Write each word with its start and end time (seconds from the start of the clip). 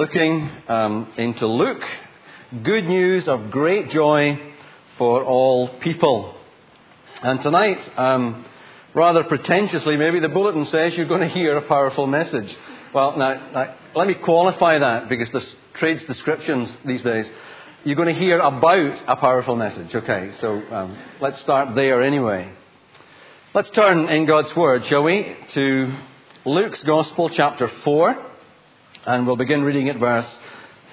looking 0.00 0.50
um, 0.66 1.12
into 1.18 1.46
Luke. 1.46 1.82
Good 2.62 2.84
news 2.84 3.28
of 3.28 3.50
great 3.50 3.90
joy 3.90 4.54
for 4.96 5.22
all 5.22 5.68
people. 5.80 6.36
And 7.22 7.38
tonight, 7.42 7.76
um, 7.98 8.46
rather 8.94 9.24
pretentiously, 9.24 9.98
maybe 9.98 10.18
the 10.18 10.30
bulletin 10.30 10.64
says 10.64 10.94
you're 10.96 11.06
going 11.06 11.20
to 11.28 11.28
hear 11.28 11.58
a 11.58 11.68
powerful 11.68 12.06
message. 12.06 12.50
Well, 12.94 13.18
now, 13.18 13.50
now 13.52 13.74
let 13.94 14.08
me 14.08 14.14
qualify 14.14 14.78
that 14.78 15.10
because 15.10 15.28
there's 15.32 15.54
trades 15.74 16.02
descriptions 16.04 16.72
these 16.86 17.02
days. 17.02 17.26
You're 17.84 17.96
going 17.96 18.14
to 18.14 18.18
hear 18.18 18.38
about 18.38 19.02
a 19.06 19.16
powerful 19.16 19.54
message. 19.54 19.94
Okay, 19.94 20.32
so 20.40 20.62
um, 20.72 20.98
let's 21.20 21.42
start 21.42 21.74
there 21.74 22.02
anyway. 22.02 22.50
Let's 23.52 23.68
turn 23.72 24.08
in 24.08 24.24
God's 24.24 24.56
Word, 24.56 24.82
shall 24.86 25.02
we, 25.02 25.36
to 25.52 25.94
Luke's 26.46 26.82
Gospel, 26.84 27.28
chapter 27.28 27.70
4. 27.84 28.29
And 29.06 29.26
we'll 29.26 29.36
begin 29.36 29.62
reading 29.62 29.88
at 29.88 29.98
verse 29.98 30.26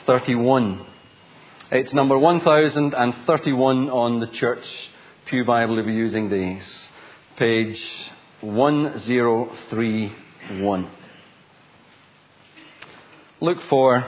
31. 0.06 0.86
It's 1.72 1.94
number 1.94 2.18
1031 2.18 3.90
on 3.90 4.22
the 4.22 4.28
Church 4.28 4.64
Pew 5.26 5.44
Bible 5.44 5.76
you're 5.76 5.90
using 5.90 6.30
these. 6.30 6.64
Page 7.36 7.78
1031. 8.40 10.90
Luke 13.42 13.62
4 13.70 14.06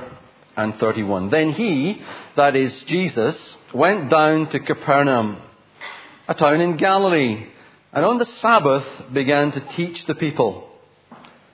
and 0.55 0.75
31. 0.75 1.29
Then 1.29 1.51
he, 1.51 2.01
that 2.37 2.55
is 2.55 2.71
Jesus, 2.83 3.35
went 3.73 4.09
down 4.09 4.47
to 4.51 4.61
Capernaum, 4.61 5.41
a 6.27 6.35
town 6.35 6.61
in 6.61 6.77
Galilee, 6.77 7.47
and 7.91 8.05
on 8.05 8.17
the 8.17 8.29
Sabbath 8.39 8.85
began 9.11 9.51
to 9.51 9.59
teach 9.75 10.05
the 10.05 10.15
people. 10.15 10.68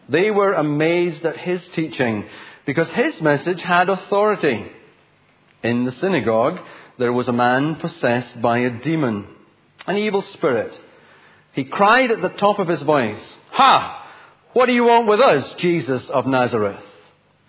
They 0.09 0.31
were 0.31 0.53
amazed 0.53 1.25
at 1.25 1.37
his 1.37 1.61
teaching 1.73 2.25
because 2.65 2.89
his 2.89 3.19
message 3.21 3.61
had 3.61 3.89
authority. 3.89 4.71
In 5.63 5.85
the 5.85 5.91
synagogue, 5.93 6.59
there 6.97 7.13
was 7.13 7.27
a 7.27 7.33
man 7.33 7.75
possessed 7.75 8.41
by 8.41 8.59
a 8.59 8.69
demon, 8.69 9.27
an 9.87 9.97
evil 9.97 10.21
spirit. 10.21 10.79
He 11.53 11.63
cried 11.63 12.11
at 12.11 12.21
the 12.21 12.29
top 12.29 12.59
of 12.59 12.67
his 12.67 12.81
voice, 12.81 13.21
Ha! 13.51 14.03
What 14.53 14.67
do 14.67 14.73
you 14.73 14.83
want 14.83 15.07
with 15.07 15.19
us, 15.19 15.53
Jesus 15.57 16.09
of 16.09 16.27
Nazareth? 16.27 16.81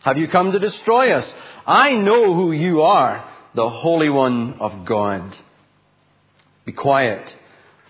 Have 0.01 0.19
you 0.19 0.29
come 0.29 0.53
to 0.53 0.59
destroy 0.59 1.13
us? 1.13 1.33
I 1.67 1.97
know 1.97 2.35
who 2.35 2.53
you 2.53 2.83
are, 2.83 3.29
the 3.55 3.69
Holy 3.69 4.09
One 4.09 4.55
of 4.61 4.85
God. 4.85 5.37
Be 6.65 6.73
quiet, 6.73 7.33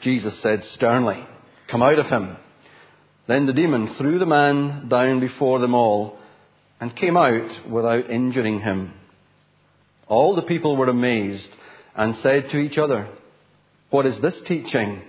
Jesus 0.00 0.38
said 0.40 0.64
sternly. 0.74 1.26
Come 1.68 1.82
out 1.82 1.98
of 1.98 2.06
him. 2.06 2.36
Then 3.26 3.46
the 3.46 3.52
demon 3.52 3.94
threw 3.96 4.18
the 4.18 4.26
man 4.26 4.88
down 4.88 5.20
before 5.20 5.58
them 5.58 5.74
all 5.74 6.18
and 6.80 6.94
came 6.94 7.16
out 7.16 7.68
without 7.68 8.08
injuring 8.10 8.60
him. 8.60 8.92
All 10.06 10.36
the 10.36 10.42
people 10.42 10.76
were 10.76 10.88
amazed 10.88 11.48
and 11.96 12.16
said 12.22 12.50
to 12.50 12.58
each 12.58 12.78
other, 12.78 13.08
What 13.90 14.06
is 14.06 14.18
this 14.20 14.36
teaching? 14.46 15.02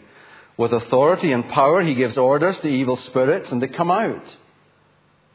With 0.58 0.74
authority 0.74 1.32
and 1.32 1.48
power 1.50 1.84
he 1.84 1.94
gives 1.94 2.18
orders 2.18 2.58
to 2.60 2.68
evil 2.68 2.98
spirits 2.98 3.52
and 3.52 3.62
they 3.62 3.68
come 3.68 3.92
out. 3.92 4.38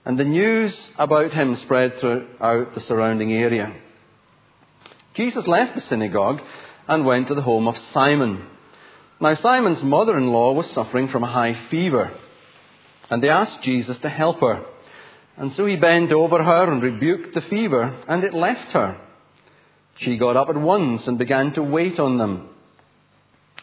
And 0.04 0.18
the 0.18 0.24
news 0.24 0.76
about 0.98 1.32
him 1.32 1.54
spread 1.56 2.00
throughout 2.00 2.74
the 2.74 2.80
surrounding 2.80 3.32
area. 3.32 3.72
Jesus 5.14 5.46
left 5.46 5.76
the 5.76 5.82
synagogue 5.82 6.40
and 6.88 7.06
went 7.06 7.28
to 7.28 7.36
the 7.36 7.42
home 7.42 7.68
of 7.68 7.78
Simon. 7.92 8.44
Now, 9.20 9.34
Simon's 9.34 9.82
mother 9.84 10.18
in 10.18 10.26
law 10.32 10.52
was 10.52 10.68
suffering 10.72 11.06
from 11.06 11.22
a 11.22 11.30
high 11.30 11.54
fever 11.70 12.12
and 13.12 13.22
they 13.22 13.28
asked 13.28 13.60
Jesus 13.60 13.98
to 13.98 14.08
help 14.08 14.40
her. 14.40 14.64
And 15.36 15.52
so 15.52 15.66
he 15.66 15.76
bent 15.76 16.12
over 16.12 16.42
her 16.42 16.72
and 16.72 16.82
rebuked 16.82 17.34
the 17.34 17.42
fever, 17.42 17.94
and 18.08 18.24
it 18.24 18.32
left 18.32 18.72
her. 18.72 18.98
She 19.98 20.16
got 20.16 20.38
up 20.38 20.48
at 20.48 20.56
once 20.56 21.06
and 21.06 21.18
began 21.18 21.52
to 21.52 21.62
wait 21.62 22.00
on 22.00 22.16
them. 22.16 22.48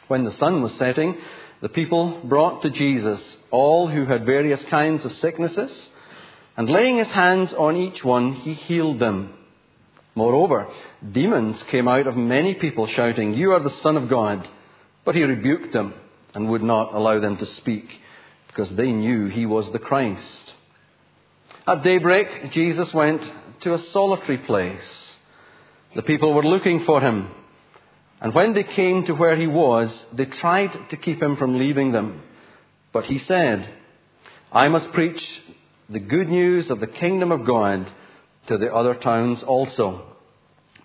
When 0.07 0.23
the 0.23 0.37
sun 0.37 0.61
was 0.61 0.73
setting, 0.73 1.17
the 1.61 1.69
people 1.69 2.21
brought 2.25 2.61
to 2.61 2.69
Jesus 2.69 3.19
all 3.49 3.87
who 3.87 4.05
had 4.05 4.23
various 4.23 4.63
kinds 4.65 5.03
of 5.03 5.13
sicknesses, 5.13 5.71
and 6.55 6.69
laying 6.69 6.99
his 6.99 7.07
hands 7.07 7.51
on 7.53 7.75
each 7.75 8.03
one, 8.03 8.33
he 8.33 8.53
healed 8.53 8.99
them. 8.99 9.33
Moreover, 10.13 10.67
demons 11.11 11.63
came 11.71 11.87
out 11.87 12.05
of 12.05 12.15
many 12.15 12.53
people 12.53 12.85
shouting, 12.85 13.33
You 13.33 13.53
are 13.53 13.63
the 13.63 13.81
Son 13.81 13.97
of 13.97 14.09
God. 14.09 14.47
But 15.05 15.15
he 15.15 15.23
rebuked 15.23 15.73
them 15.73 15.95
and 16.35 16.49
would 16.49 16.61
not 16.61 16.93
allow 16.93 17.19
them 17.19 17.37
to 17.37 17.47
speak 17.47 17.89
because 18.49 18.69
they 18.75 18.91
knew 18.91 19.27
he 19.27 19.45
was 19.45 19.71
the 19.71 19.79
Christ. 19.79 20.53
At 21.65 21.83
daybreak, 21.83 22.51
Jesus 22.51 22.93
went 22.93 23.21
to 23.61 23.73
a 23.73 23.79
solitary 23.91 24.39
place. 24.39 24.81
The 25.95 26.01
people 26.01 26.33
were 26.33 26.43
looking 26.43 26.83
for 26.83 26.99
him. 26.99 27.29
And 28.21 28.33
when 28.33 28.53
they 28.53 28.63
came 28.63 29.05
to 29.05 29.13
where 29.13 29.35
he 29.35 29.47
was, 29.47 29.89
they 30.11 30.25
tried 30.25 30.89
to 30.89 30.97
keep 30.97 31.21
him 31.21 31.37
from 31.37 31.57
leaving 31.57 31.91
them. 31.91 32.21
But 32.91 33.05
he 33.05 33.19
said, 33.19 33.73
I 34.51 34.67
must 34.67 34.91
preach 34.93 35.23
the 35.89 35.99
good 35.99 36.27
news 36.27 36.69
of 36.69 36.79
the 36.79 36.87
kingdom 36.87 37.31
of 37.31 37.45
God 37.45 37.89
to 38.47 38.57
the 38.57 38.73
other 38.73 38.95
towns 38.95 39.41
also, 39.43 40.05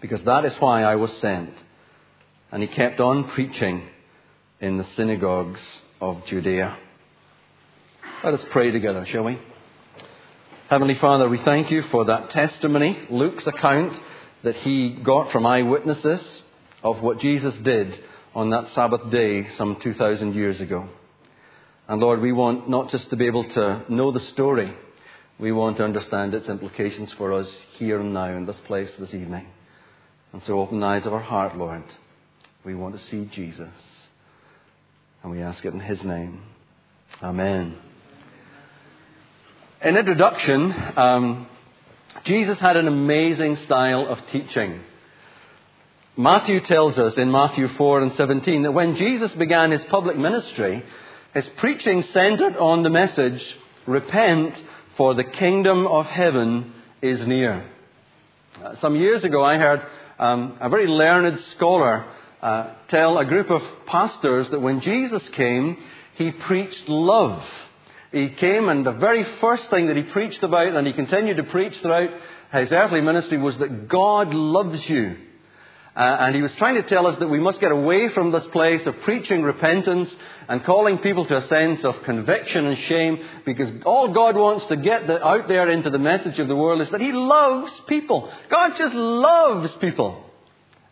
because 0.00 0.22
that 0.24 0.44
is 0.44 0.54
why 0.60 0.82
I 0.82 0.96
was 0.96 1.12
sent. 1.18 1.50
And 2.52 2.62
he 2.62 2.68
kept 2.68 3.00
on 3.00 3.30
preaching 3.30 3.88
in 4.60 4.76
the 4.76 4.86
synagogues 4.96 5.60
of 6.00 6.24
Judea. 6.26 6.76
Let 8.24 8.32
us 8.32 8.44
pray 8.52 8.70
together, 8.70 9.04
shall 9.04 9.24
we? 9.24 9.38
Heavenly 10.70 10.94
Father, 10.94 11.28
we 11.28 11.36
thank 11.36 11.70
you 11.70 11.82
for 11.90 12.06
that 12.06 12.30
testimony, 12.30 12.98
Luke's 13.10 13.46
account 13.46 14.00
that 14.42 14.56
he 14.56 14.92
got 14.92 15.30
from 15.30 15.44
eyewitnesses 15.44 16.22
of 16.82 17.02
what 17.02 17.20
Jesus 17.20 17.54
did 17.56 18.02
on 18.34 18.48
that 18.48 18.70
Sabbath 18.70 19.10
day 19.10 19.50
some 19.58 19.76
2,000 19.78 20.34
years 20.34 20.58
ago. 20.58 20.88
And 21.86 22.00
Lord, 22.00 22.22
we 22.22 22.32
want 22.32 22.66
not 22.66 22.88
just 22.88 23.10
to 23.10 23.16
be 23.16 23.26
able 23.26 23.44
to 23.44 23.84
know 23.90 24.10
the 24.10 24.20
story, 24.20 24.74
we 25.38 25.52
want 25.52 25.76
to 25.76 25.84
understand 25.84 26.32
its 26.32 26.48
implications 26.48 27.12
for 27.18 27.34
us 27.34 27.48
here 27.76 28.00
and 28.00 28.14
now 28.14 28.34
in 28.34 28.46
this 28.46 28.56
place 28.66 28.90
this 28.98 29.12
evening. 29.12 29.46
And 30.32 30.42
so 30.44 30.60
open 30.60 30.80
the 30.80 30.86
eyes 30.86 31.04
of 31.04 31.12
our 31.12 31.20
heart, 31.20 31.58
Lord. 31.58 31.84
We 32.64 32.74
want 32.74 32.98
to 32.98 33.04
see 33.04 33.26
Jesus. 33.26 33.74
And 35.22 35.30
we 35.30 35.42
ask 35.42 35.62
it 35.62 35.74
in 35.74 35.80
His 35.80 36.02
name. 36.02 36.40
Amen. 37.22 37.76
In 39.84 39.98
introduction, 39.98 40.74
um, 40.96 41.46
Jesus 42.24 42.58
had 42.58 42.78
an 42.78 42.88
amazing 42.88 43.56
style 43.66 44.06
of 44.06 44.18
teaching. 44.32 44.80
Matthew 46.16 46.60
tells 46.60 46.98
us 46.98 47.18
in 47.18 47.30
Matthew 47.30 47.68
4 47.68 48.00
and 48.00 48.12
17 48.14 48.62
that 48.62 48.72
when 48.72 48.96
Jesus 48.96 49.30
began 49.32 49.72
his 49.72 49.84
public 49.90 50.16
ministry, 50.16 50.82
his 51.34 51.46
preaching 51.58 52.02
centered 52.14 52.56
on 52.56 52.82
the 52.82 52.88
message, 52.88 53.44
Repent, 53.84 54.54
for 54.96 55.12
the 55.12 55.24
kingdom 55.24 55.86
of 55.86 56.06
heaven 56.06 56.72
is 57.02 57.26
near. 57.26 57.70
Uh, 58.64 58.76
some 58.80 58.96
years 58.96 59.22
ago, 59.22 59.44
I 59.44 59.58
heard 59.58 59.86
um, 60.18 60.56
a 60.62 60.70
very 60.70 60.86
learned 60.86 61.38
scholar 61.56 62.06
uh, 62.40 62.70
tell 62.88 63.18
a 63.18 63.26
group 63.26 63.50
of 63.50 63.60
pastors 63.84 64.48
that 64.48 64.62
when 64.62 64.80
Jesus 64.80 65.28
came, 65.34 65.76
he 66.14 66.30
preached 66.30 66.88
love 66.88 67.44
he 68.14 68.30
came 68.30 68.68
and 68.68 68.86
the 68.86 68.92
very 68.92 69.24
first 69.40 69.68
thing 69.70 69.88
that 69.88 69.96
he 69.96 70.02
preached 70.02 70.42
about 70.42 70.74
and 70.74 70.86
he 70.86 70.92
continued 70.92 71.36
to 71.38 71.44
preach 71.44 71.76
throughout 71.80 72.10
his 72.52 72.70
earthly 72.72 73.00
ministry 73.00 73.38
was 73.38 73.56
that 73.58 73.88
God 73.88 74.32
loves 74.32 74.88
you. 74.88 75.16
Uh, 75.96 76.00
and 76.20 76.34
he 76.34 76.42
was 76.42 76.52
trying 76.56 76.74
to 76.74 76.82
tell 76.88 77.06
us 77.06 77.16
that 77.20 77.28
we 77.28 77.38
must 77.38 77.60
get 77.60 77.70
away 77.70 78.08
from 78.08 78.32
this 78.32 78.44
place 78.50 78.84
of 78.84 79.00
preaching 79.02 79.42
repentance 79.42 80.10
and 80.48 80.64
calling 80.64 80.98
people 80.98 81.24
to 81.24 81.36
a 81.36 81.48
sense 81.48 81.84
of 81.84 82.02
conviction 82.02 82.66
and 82.66 82.78
shame 82.88 83.18
because 83.46 83.70
all 83.86 84.12
God 84.12 84.36
wants 84.36 84.66
to 84.66 84.76
get 84.76 85.06
the, 85.06 85.24
out 85.24 85.46
there 85.46 85.70
into 85.70 85.90
the 85.90 85.98
message 85.98 86.40
of 86.40 86.48
the 86.48 86.56
world 86.56 86.82
is 86.82 86.90
that 86.90 87.00
he 87.00 87.12
loves 87.12 87.70
people. 87.86 88.32
God 88.50 88.72
just 88.76 88.94
loves 88.94 89.72
people. 89.80 90.24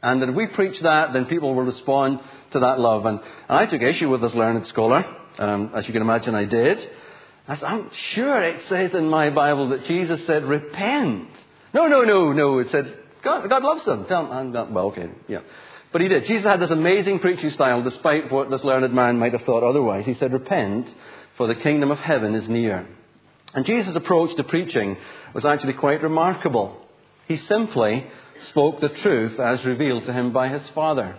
And 0.02 0.22
that 0.22 0.28
if 0.28 0.34
we 0.36 0.46
preach 0.48 0.80
that, 0.82 1.12
then 1.12 1.26
people 1.26 1.52
will 1.52 1.64
respond 1.64 2.20
to 2.52 2.60
that 2.60 2.78
love. 2.78 3.04
And, 3.04 3.18
and 3.48 3.58
I 3.58 3.66
took 3.66 3.82
issue 3.82 4.08
with 4.08 4.20
this 4.20 4.34
learned 4.34 4.66
scholar. 4.68 5.04
Um, 5.38 5.72
as 5.74 5.86
you 5.86 5.92
can 5.92 6.02
imagine, 6.02 6.34
I 6.34 6.44
did. 6.44 6.78
Said, 7.46 7.64
I'm 7.64 7.90
sure 8.14 8.42
it 8.42 8.62
says 8.68 8.94
in 8.94 9.08
my 9.08 9.30
Bible 9.30 9.70
that 9.70 9.84
Jesus 9.86 10.24
said, 10.26 10.44
repent. 10.44 11.28
No, 11.74 11.86
no, 11.86 12.02
no, 12.02 12.32
no. 12.32 12.58
It 12.58 12.70
said, 12.70 12.96
God, 13.22 13.48
God 13.48 13.62
loves 13.62 13.84
them. 13.84 14.06
Tell 14.06 14.28
them. 14.28 14.74
Well, 14.74 14.86
okay, 14.86 15.10
yeah. 15.28 15.40
But 15.92 16.00
he 16.00 16.08
did. 16.08 16.26
Jesus 16.26 16.44
had 16.44 16.60
this 16.60 16.70
amazing 16.70 17.18
preaching 17.18 17.50
style, 17.50 17.82
despite 17.82 18.30
what 18.32 18.48
this 18.50 18.64
learned 18.64 18.94
man 18.94 19.18
might 19.18 19.32
have 19.32 19.42
thought 19.42 19.62
otherwise. 19.62 20.06
He 20.06 20.14
said, 20.14 20.32
repent, 20.32 20.88
for 21.36 21.46
the 21.46 21.54
kingdom 21.56 21.90
of 21.90 21.98
heaven 21.98 22.34
is 22.34 22.48
near. 22.48 22.86
And 23.54 23.66
Jesus' 23.66 23.94
approach 23.94 24.34
to 24.36 24.44
preaching 24.44 24.96
was 25.34 25.44
actually 25.44 25.74
quite 25.74 26.02
remarkable. 26.02 26.76
He 27.28 27.36
simply 27.36 28.06
spoke 28.48 28.80
the 28.80 28.88
truth 28.88 29.38
as 29.38 29.64
revealed 29.64 30.06
to 30.06 30.12
him 30.12 30.32
by 30.32 30.48
his 30.48 30.62
Father. 30.70 31.16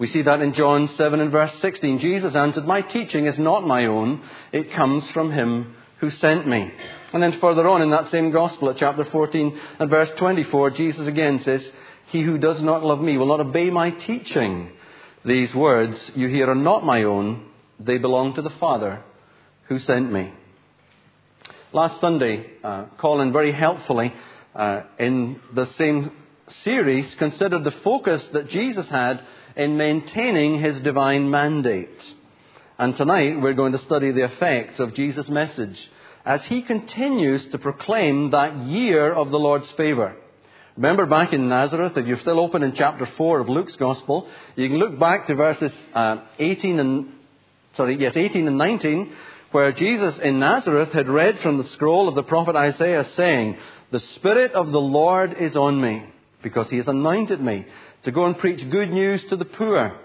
We 0.00 0.06
see 0.06 0.22
that 0.22 0.40
in 0.40 0.54
John 0.54 0.88
7 0.88 1.20
and 1.20 1.30
verse 1.30 1.52
16. 1.60 1.98
Jesus 1.98 2.34
answered, 2.34 2.66
My 2.66 2.80
teaching 2.80 3.26
is 3.26 3.38
not 3.38 3.66
my 3.66 3.84
own, 3.84 4.22
it 4.50 4.72
comes 4.72 5.06
from 5.10 5.30
him 5.30 5.74
who 5.98 6.08
sent 6.08 6.48
me. 6.48 6.72
And 7.12 7.22
then 7.22 7.38
further 7.38 7.68
on 7.68 7.82
in 7.82 7.90
that 7.90 8.10
same 8.10 8.30
gospel 8.30 8.70
at 8.70 8.78
chapter 8.78 9.04
14 9.04 9.60
and 9.78 9.90
verse 9.90 10.08
24, 10.16 10.70
Jesus 10.70 11.06
again 11.06 11.42
says, 11.44 11.70
He 12.06 12.22
who 12.22 12.38
does 12.38 12.62
not 12.62 12.82
love 12.82 13.02
me 13.02 13.18
will 13.18 13.26
not 13.26 13.40
obey 13.40 13.68
my 13.68 13.90
teaching. 13.90 14.70
These 15.26 15.54
words 15.54 16.00
you 16.14 16.28
hear 16.28 16.48
are 16.48 16.54
not 16.54 16.82
my 16.82 17.02
own, 17.02 17.46
they 17.78 17.98
belong 17.98 18.34
to 18.36 18.42
the 18.42 18.48
Father 18.58 19.02
who 19.68 19.78
sent 19.80 20.10
me. 20.10 20.32
Last 21.74 22.00
Sunday, 22.00 22.46
uh, 22.64 22.86
Colin 22.96 23.34
very 23.34 23.52
helpfully 23.52 24.14
uh, 24.54 24.80
in 24.98 25.40
the 25.54 25.66
same 25.76 26.10
series 26.64 27.14
considered 27.16 27.64
the 27.64 27.70
focus 27.84 28.22
that 28.32 28.48
Jesus 28.48 28.86
had 28.88 29.22
in 29.60 29.76
maintaining 29.76 30.58
his 30.58 30.80
divine 30.80 31.30
mandate. 31.30 32.00
And 32.78 32.96
tonight 32.96 33.42
we're 33.42 33.52
going 33.52 33.72
to 33.72 33.84
study 33.84 34.10
the 34.10 34.24
effects 34.24 34.80
of 34.80 34.94
Jesus' 34.94 35.28
message 35.28 35.78
as 36.24 36.42
he 36.44 36.62
continues 36.62 37.44
to 37.52 37.58
proclaim 37.58 38.30
that 38.30 38.56
year 38.56 39.12
of 39.12 39.30
the 39.30 39.38
Lord's 39.38 39.70
favour. 39.76 40.16
Remember 40.76 41.04
back 41.04 41.34
in 41.34 41.50
Nazareth, 41.50 41.92
if 41.94 42.06
you're 42.06 42.20
still 42.20 42.40
open 42.40 42.62
in 42.62 42.74
chapter 42.74 43.06
4 43.18 43.40
of 43.40 43.50
Luke's 43.50 43.76
Gospel, 43.76 44.26
you 44.56 44.66
can 44.66 44.78
look 44.78 44.98
back 44.98 45.26
to 45.26 45.34
verses 45.34 45.72
uh, 45.94 46.22
18 46.38 46.80
and, 46.80 47.12
sorry, 47.76 48.00
yes, 48.00 48.14
18 48.16 48.48
and 48.48 48.56
19, 48.56 49.12
where 49.52 49.72
Jesus 49.72 50.14
in 50.22 50.38
Nazareth 50.38 50.92
had 50.92 51.06
read 51.06 51.38
from 51.40 51.58
the 51.58 51.68
scroll 51.68 52.08
of 52.08 52.14
the 52.14 52.22
prophet 52.22 52.56
Isaiah 52.56 53.06
saying, 53.14 53.58
The 53.90 54.00
Spirit 54.14 54.52
of 54.52 54.72
the 54.72 54.80
Lord 54.80 55.36
is 55.38 55.54
on 55.54 55.78
me, 55.78 56.06
because 56.42 56.70
he 56.70 56.78
has 56.78 56.88
anointed 56.88 57.42
me 57.42 57.66
to 58.04 58.12
go 58.12 58.26
and 58.26 58.38
preach 58.38 58.68
good 58.70 58.90
news 58.90 59.22
to 59.28 59.36
the 59.36 59.44
poor. 59.44 59.96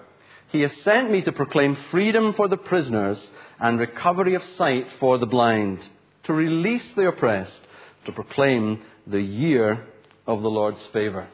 He 0.49 0.61
has 0.61 0.71
sent 0.83 1.11
me 1.11 1.21
to 1.23 1.31
proclaim 1.31 1.77
freedom 1.91 2.33
for 2.33 2.47
the 2.47 2.57
prisoners 2.57 3.19
and 3.59 3.79
recovery 3.79 4.35
of 4.35 4.41
sight 4.57 4.87
for 4.99 5.17
the 5.17 5.25
blind, 5.25 5.79
to 6.25 6.33
release 6.33 6.85
the 6.95 7.07
oppressed, 7.07 7.59
to 8.05 8.11
proclaim 8.11 8.81
the 9.07 9.21
year 9.21 9.85
of 10.27 10.41
the 10.41 10.49
Lord's 10.49 10.81
favour. 10.93 11.27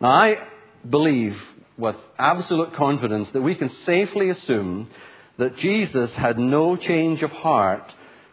Now, 0.00 0.10
I 0.10 0.36
believe 0.88 1.36
with 1.76 1.96
absolute 2.18 2.74
confidence 2.74 3.28
that 3.32 3.42
we 3.42 3.54
can 3.54 3.70
safely 3.84 4.30
assume 4.30 4.88
that 5.38 5.56
Jesus 5.58 6.10
had 6.12 6.38
no 6.38 6.76
change 6.76 7.22
of 7.22 7.30
heart 7.30 7.92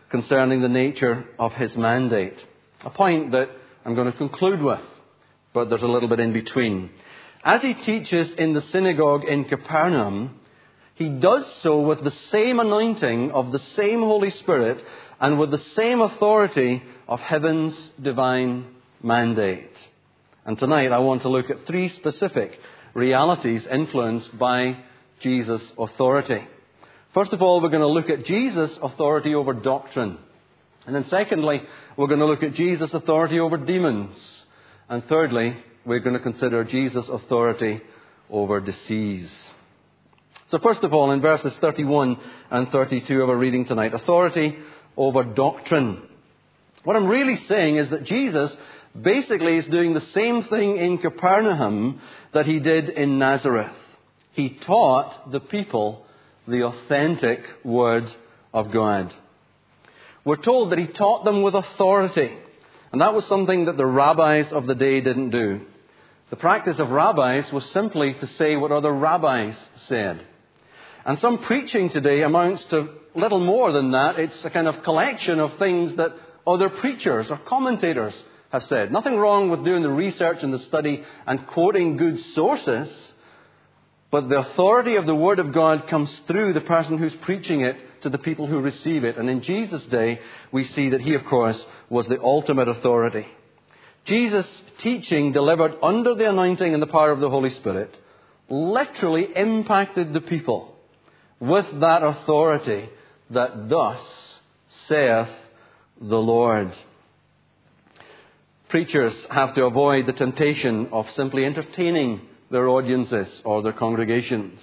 concerning 0.09 0.61
the 0.61 0.69
nature 0.69 1.25
of 1.39 1.53
his 1.53 1.75
mandate. 1.75 2.38
A 2.83 2.89
point 2.89 3.31
that 3.31 3.49
I'm 3.85 3.95
going 3.95 4.11
to 4.11 4.17
conclude 4.17 4.61
with, 4.61 4.81
but 5.53 5.69
there's 5.69 5.81
a 5.81 5.88
little 5.88 6.09
bit 6.09 6.19
in 6.19 6.33
between. 6.33 6.89
As 7.44 7.62
he 7.62 7.74
teaches 7.74 8.31
in 8.38 8.53
the 8.53 8.62
synagogue 8.62 9.25
in 9.25 9.45
Capernaum, 9.45 10.39
he 10.95 11.09
does 11.09 11.45
so 11.62 11.81
with 11.81 12.03
the 12.03 12.13
same 12.31 12.59
anointing 12.59 13.31
of 13.31 13.51
the 13.51 13.62
same 13.75 14.01
Holy 14.01 14.30
Spirit 14.30 14.83
and 15.19 15.39
with 15.39 15.51
the 15.51 15.63
same 15.75 16.01
authority 16.01 16.83
of 17.07 17.19
heaven's 17.19 17.75
divine 18.01 18.65
mandate. 19.01 19.75
And 20.45 20.57
tonight 20.57 20.92
I 20.92 21.00
want 21.00 21.24
to 21.24 21.30
look 21.30 21.50
at 21.50 21.65
three 21.65 21.89
specific 21.89 22.59
realities 22.94 23.65
influenced 23.71 24.38
by 24.38 24.77
Jesus' 25.21 25.62
authority. 25.77 26.42
First 27.13 27.33
of 27.33 27.42
all, 27.42 27.62
we're 27.62 27.69
going 27.69 27.81
to 27.81 27.88
look 27.88 28.09
at 28.09 28.25
Jesus' 28.25 28.71
authority 28.81 29.36
over 29.36 29.53
doctrine. 29.53 30.18
And 30.86 30.95
then 30.95 31.06
secondly, 31.09 31.62
we're 31.98 32.07
going 32.07 32.19
to 32.19 32.25
look 32.25 32.44
at 32.44 32.53
Jesus' 32.53 32.94
authority 32.94 33.39
over 33.39 33.57
demons. 33.57 34.15
And 34.91 35.05
thirdly, 35.07 35.55
we're 35.85 36.01
going 36.01 36.17
to 36.17 36.21
consider 36.21 36.65
Jesus' 36.65 37.07
authority 37.07 37.79
over 38.29 38.59
disease. 38.59 39.31
So 40.49 40.59
first 40.59 40.83
of 40.83 40.93
all, 40.93 41.11
in 41.11 41.21
verses 41.21 41.53
31 41.61 42.17
and 42.49 42.67
32 42.67 43.21
of 43.21 43.29
our 43.29 43.38
reading 43.38 43.63
tonight, 43.63 43.93
authority 43.93 44.57
over 44.97 45.23
doctrine. 45.23 46.01
What 46.83 46.97
I'm 46.97 47.07
really 47.07 47.41
saying 47.47 47.77
is 47.77 47.89
that 47.91 48.03
Jesus 48.03 48.51
basically 49.01 49.59
is 49.59 49.65
doing 49.67 49.93
the 49.93 50.05
same 50.13 50.43
thing 50.43 50.75
in 50.75 50.97
Capernaum 50.97 52.01
that 52.33 52.45
he 52.45 52.59
did 52.59 52.89
in 52.89 53.17
Nazareth. 53.17 53.71
He 54.33 54.49
taught 54.49 55.31
the 55.31 55.39
people 55.39 56.05
the 56.49 56.63
authentic 56.63 57.39
Word 57.63 58.13
of 58.53 58.73
God. 58.73 59.13
We're 60.25 60.35
told 60.35 60.73
that 60.73 60.79
he 60.79 60.88
taught 60.88 61.23
them 61.23 61.43
with 61.43 61.55
authority. 61.55 62.31
And 62.91 63.01
that 63.01 63.13
was 63.13 63.25
something 63.25 63.65
that 63.65 63.77
the 63.77 63.85
rabbis 63.85 64.51
of 64.51 64.67
the 64.67 64.75
day 64.75 65.01
didn't 65.01 65.29
do. 65.29 65.61
The 66.29 66.35
practice 66.35 66.79
of 66.79 66.91
rabbis 66.91 67.51
was 67.51 67.65
simply 67.71 68.13
to 68.13 68.27
say 68.38 68.55
what 68.55 68.71
other 68.71 68.91
rabbis 68.91 69.55
said. 69.88 70.25
And 71.05 71.19
some 71.19 71.39
preaching 71.39 71.89
today 71.89 72.21
amounts 72.21 72.63
to 72.65 72.89
little 73.15 73.43
more 73.43 73.71
than 73.71 73.91
that. 73.91 74.19
It's 74.19 74.45
a 74.45 74.49
kind 74.49 74.67
of 74.67 74.83
collection 74.83 75.39
of 75.39 75.57
things 75.57 75.95
that 75.97 76.15
other 76.45 76.69
preachers 76.69 77.27
or 77.29 77.38
commentators 77.38 78.13
have 78.51 78.63
said. 78.63 78.91
Nothing 78.91 79.17
wrong 79.17 79.49
with 79.49 79.63
doing 79.63 79.81
the 79.81 79.89
research 79.89 80.39
and 80.41 80.53
the 80.53 80.59
study 80.59 81.03
and 81.25 81.47
quoting 81.47 81.97
good 81.97 82.19
sources, 82.33 82.89
but 84.09 84.27
the 84.29 84.39
authority 84.39 84.95
of 84.95 85.05
the 85.05 85.15
Word 85.15 85.39
of 85.39 85.53
God 85.53 85.88
comes 85.88 86.11
through 86.27 86.53
the 86.53 86.61
person 86.61 86.97
who's 86.97 87.15
preaching 87.21 87.61
it 87.61 87.77
to 88.03 88.09
the 88.09 88.18
people 88.18 88.48
who 88.48 88.59
receive 88.59 89.03
it. 89.03 89.18
And 89.18 89.30
in 89.30 89.42
Jesus' 89.42 89.83
day, 89.83 90.19
we 90.51 90.63
see 90.63 90.89
that 90.89 91.01
he, 91.01 91.13
of 91.13 91.25
course, 91.25 91.59
was 91.89 92.07
the 92.07 92.21
ultimate 92.21 92.68
authority. 92.68 93.27
Jesus' 94.06 94.48
teaching 94.81 95.31
delivered 95.31 95.75
under 95.83 96.15
the 96.15 96.30
anointing 96.30 96.74
and 96.74 96.81
the 96.81 96.88
power 96.88 97.12
of 97.12 97.19
the 97.19 97.30
Holy 97.30 97.51
Spirit 97.51 97.95
literally 98.50 99.27
impacted 99.36 100.12
the 100.12 100.21
people 100.21 100.75
with 101.39 101.65
that 101.80 102.03
authority 102.03 102.89
that 103.30 103.69
thus 103.69 104.01
saith 104.88 105.30
the 106.00 106.18
Lord. 106.18 106.71
Preachers 108.69 109.13
have 109.30 109.56
to 109.56 109.65
avoid 109.65 110.06
the 110.06 110.13
temptation 110.13 110.89
of 110.92 111.09
simply 111.12 111.45
entertaining 111.45 112.21
their 112.50 112.68
audiences 112.68 113.27
or 113.44 113.62
their 113.62 113.74
congregations, 113.74 114.59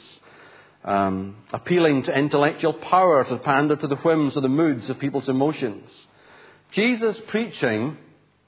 um, 0.85 1.37
appealing 1.53 2.05
to 2.05 2.17
intellectual 2.17 2.73
power 2.73 3.25
to 3.25 3.37
pander 3.39 3.77
to 3.77 3.87
the 3.87 3.97
whims 3.97 4.37
or 4.37 4.41
the 4.41 4.49
moods 4.49 4.89
of 4.89 4.99
people's 4.99 5.29
emotions. 5.29 5.89
Jesus' 6.73 7.17
preaching, 7.29 7.97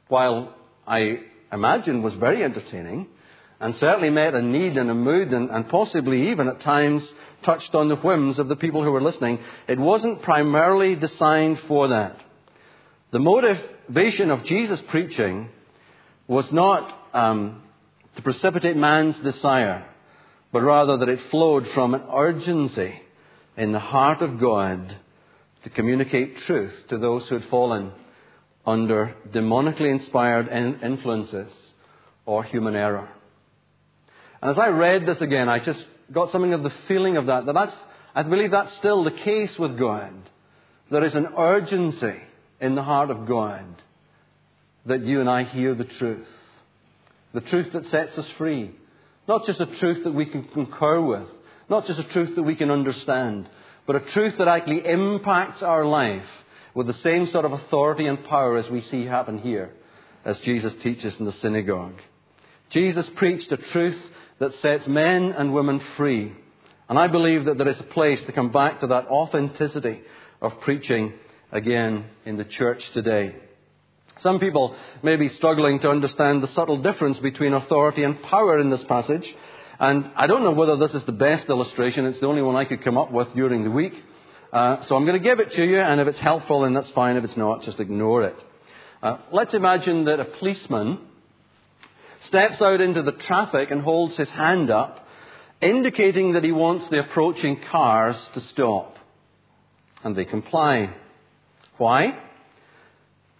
while 0.09 0.55
I 0.87 1.21
imagine 1.53 2.03
was 2.03 2.15
very 2.15 2.45
entertaining, 2.45 3.09
and 3.61 3.75
certainly 3.77 4.11
met 4.11 4.35
a 4.35 4.41
need 4.41 4.77
and 4.79 4.91
a 4.91 4.95
mood 4.95 5.33
and, 5.33 5.51
and, 5.51 5.69
possibly 5.69 6.31
even 6.31 6.49
at 6.49 6.63
times 6.63 7.03
touched 7.45 7.75
on 7.75 7.89
the 7.89 7.97
whims 7.97 8.39
of 8.39 8.49
the 8.49 8.57
people 8.57 8.83
who 8.83 8.91
were 8.91 9.03
listening, 9.03 9.39
it 9.69 9.79
wasn't 9.79 10.23
primarily 10.23 10.97
designed 10.97 11.59
for 11.69 11.89
that. 11.89 12.17
The 13.13 13.19
motivation 13.19 14.31
of 14.31 14.45
Jesus' 14.45 14.81
preaching 14.89 15.51
was 16.27 16.51
not 16.53 16.97
um, 17.13 17.63
to 18.17 18.23
precipitate 18.23 18.77
man's 18.77 19.17
desire, 19.19 19.87
but 20.53 20.63
rather 20.63 20.99
that 20.99 21.09
it 21.09 21.21
flowed 21.31 21.67
from 21.75 21.95
an 21.95 22.03
urgency 22.13 23.01
in 23.57 23.73
the 23.73 23.79
heart 23.79 24.23
of 24.23 24.41
God 24.41 24.97
to 25.65 25.71
communicate 25.71 26.39
truth 26.47 26.73
to 26.89 26.99
those 26.99 27.29
who 27.29 27.39
had 27.39 27.49
fallen 27.51 27.93
under 28.67 29.15
demonically 29.33 29.91
inspired 29.91 30.49
influences 30.83 31.53
or 32.27 32.45
human 32.45 32.75
error. 32.75 33.09
And 34.43 34.51
as 34.51 34.59
I 34.59 34.69
read 34.69 35.07
this 35.07 35.21
again, 35.21 35.49
I 35.49 35.65
just 35.65 35.85
got 36.13 36.33
something 36.33 36.53
of 36.53 36.63
the 36.63 36.73
feeling 36.89 37.17
of 37.17 37.27
that, 37.27 37.47
that 37.47 37.53
that's, 37.53 37.77
I 38.15 38.23
believe 38.23 38.51
that's 38.51 38.77
still 38.77 39.05
the 39.05 39.11
case 39.11 39.53
with 39.59 39.79
God. 39.79 40.13
There 40.91 41.05
is 41.05 41.15
an 41.15 41.29
urgency 41.37 42.21
in 42.61 42.75
the 42.75 42.83
heart 42.83 43.11
of 43.11 43.29
God 43.29 43.65
that 44.87 45.05
you 45.05 45.21
and 45.21 45.29
I 45.29 45.45
hear 45.45 45.75
the 45.75 45.85
truth. 45.85 46.27
The 47.33 47.43
truth 47.43 47.73
that 47.73 47.91
sets 47.91 48.19
us 48.19 48.27
free. 48.39 48.73
Not 49.31 49.47
just 49.47 49.61
a 49.61 49.67
truth 49.67 50.03
that 50.03 50.13
we 50.13 50.27
can 50.27 50.43
concur 50.43 51.01
with, 51.01 51.29
not 51.69 51.87
just 51.87 52.01
a 52.01 52.05
truth 52.13 52.35
that 52.35 52.43
we 52.43 52.57
can 52.57 52.69
understand, 52.69 53.49
but 53.87 53.95
a 53.95 54.01
truth 54.01 54.39
that 54.39 54.49
actually 54.49 54.85
impacts 54.85 55.63
our 55.63 55.85
life 55.85 56.27
with 56.75 56.89
the 56.89 56.95
same 56.95 57.29
sort 57.29 57.45
of 57.45 57.53
authority 57.53 58.09
and 58.09 58.25
power 58.25 58.57
as 58.57 58.69
we 58.69 58.81
see 58.81 59.05
happen 59.05 59.39
here, 59.39 59.71
as 60.25 60.37
Jesus 60.41 60.75
teaches 60.83 61.15
in 61.21 61.27
the 61.27 61.33
synagogue. 61.35 61.95
Jesus 62.71 63.09
preached 63.15 63.53
a 63.53 63.57
truth 63.57 64.03
that 64.41 64.53
sets 64.63 64.89
men 64.89 65.31
and 65.31 65.55
women 65.55 65.81
free. 65.97 66.33
And 66.89 66.99
I 66.99 67.07
believe 67.07 67.45
that 67.45 67.57
there 67.57 67.69
is 67.69 67.79
a 67.79 67.85
place 67.85 68.21
to 68.23 68.33
come 68.33 68.51
back 68.51 68.81
to 68.81 68.89
that 68.89 69.07
authenticity 69.07 70.01
of 70.43 70.61
preaching 70.63 71.13
again 71.53 72.07
in 72.27 72.37
the 72.37 72.45
church 72.45 72.83
today. 72.95 73.37
Some 74.23 74.39
people 74.39 74.77
may 75.03 75.17
be 75.17 75.29
struggling 75.31 75.81
to 75.81 75.91
understand 75.91 76.43
the 76.43 76.49
subtle 76.49 76.83
difference 76.83 77.19
between 77.19 77.55
authority 77.55 78.03
and 78.03 78.23
power 78.23 78.59
in 78.59 78.71
this 78.71 78.85
passage. 78.85 79.27
And 79.79 80.11
I 80.15 80.27
don't 80.27 80.45
know 80.45 80.53
whether 80.53 80.77
this 80.77 80.93
is 80.93 81.03
the 81.05 81.13
best 81.13 81.49
illustration. 81.49 82.05
It's 82.05 82.21
the 82.21 82.27
only 82.27 82.43
one 82.43 82.55
I 82.55 82.67
could 82.67 82.85
come 82.85 82.99
up 82.99 83.11
with 83.11 83.33
during 83.35 83.65
the 83.65 83.71
week. 83.71 83.95
Uh, 84.53 84.85
so 84.87 84.97
I'm 84.97 85.07
going 85.07 85.17
to 85.17 85.25
give 85.25 85.41
it 85.41 85.53
to 85.53 85.65
you, 85.65 85.79
and 85.79 86.01
if 86.01 86.09
it's 86.09 86.19
helpful, 86.19 86.63
then 86.63 86.75
that's 86.75 86.91
fine. 86.91 87.17
If 87.17 87.25
it's 87.25 87.37
not, 87.37 87.63
just 87.63 87.81
ignore 87.81 88.25
it. 88.25 88.37
Uh, 89.03 89.19
let's 89.33 89.55
imagine 89.55 90.05
that 90.05 90.21
a 90.21 90.25
policeman 90.25 90.99
steps 92.27 92.61
out 92.61 92.81
into 92.81 93.03
the 93.03 93.13
traffic 93.13 93.71
and 93.71 93.81
holds 93.81 94.17
his 94.17 94.29
hand 94.31 94.71
up, 94.71 95.07
indicating 95.63 96.35
that 96.35 96.45
he 96.45 96.53
wants 96.53 96.89
the 96.91 96.99
approaching 96.99 97.61
cars 97.71 98.17
to 98.35 98.41
stop. 98.41 98.99
And 100.05 100.15
they 100.15 100.27
comply. 100.27 100.95
Why? 101.79 102.19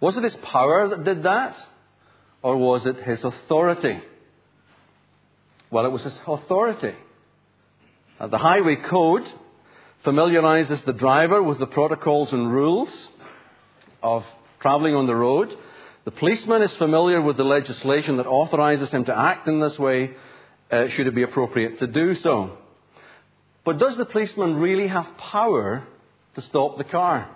Was 0.01 0.17
it 0.17 0.23
his 0.23 0.35
power 0.43 0.89
that 0.89 1.03
did 1.03 1.23
that? 1.23 1.55
Or 2.41 2.57
was 2.57 2.85
it 2.85 2.97
his 3.03 3.23
authority? 3.23 4.01
Well, 5.69 5.85
it 5.85 5.91
was 5.91 6.01
his 6.01 6.13
authority. 6.27 6.95
The 8.19 8.37
highway 8.37 8.75
code 8.75 9.23
familiarizes 10.03 10.81
the 10.85 10.93
driver 10.93 11.41
with 11.41 11.59
the 11.59 11.67
protocols 11.67 12.31
and 12.31 12.51
rules 12.51 12.89
of 14.01 14.25
traveling 14.59 14.95
on 14.95 15.05
the 15.05 15.15
road. 15.15 15.55
The 16.05 16.11
policeman 16.11 16.63
is 16.63 16.71
familiar 16.73 17.21
with 17.21 17.37
the 17.37 17.43
legislation 17.43 18.17
that 18.17 18.25
authorizes 18.25 18.89
him 18.89 19.05
to 19.05 19.17
act 19.17 19.47
in 19.47 19.59
this 19.59 19.77
way, 19.77 20.11
uh, 20.71 20.87
should 20.89 21.07
it 21.07 21.15
be 21.15 21.23
appropriate 21.23 21.79
to 21.79 21.87
do 21.87 22.15
so. 22.15 22.57
But 23.63 23.77
does 23.77 23.97
the 23.97 24.05
policeman 24.05 24.55
really 24.55 24.87
have 24.87 25.05
power 25.17 25.83
to 26.35 26.41
stop 26.41 26.77
the 26.79 26.83
car? 26.83 27.29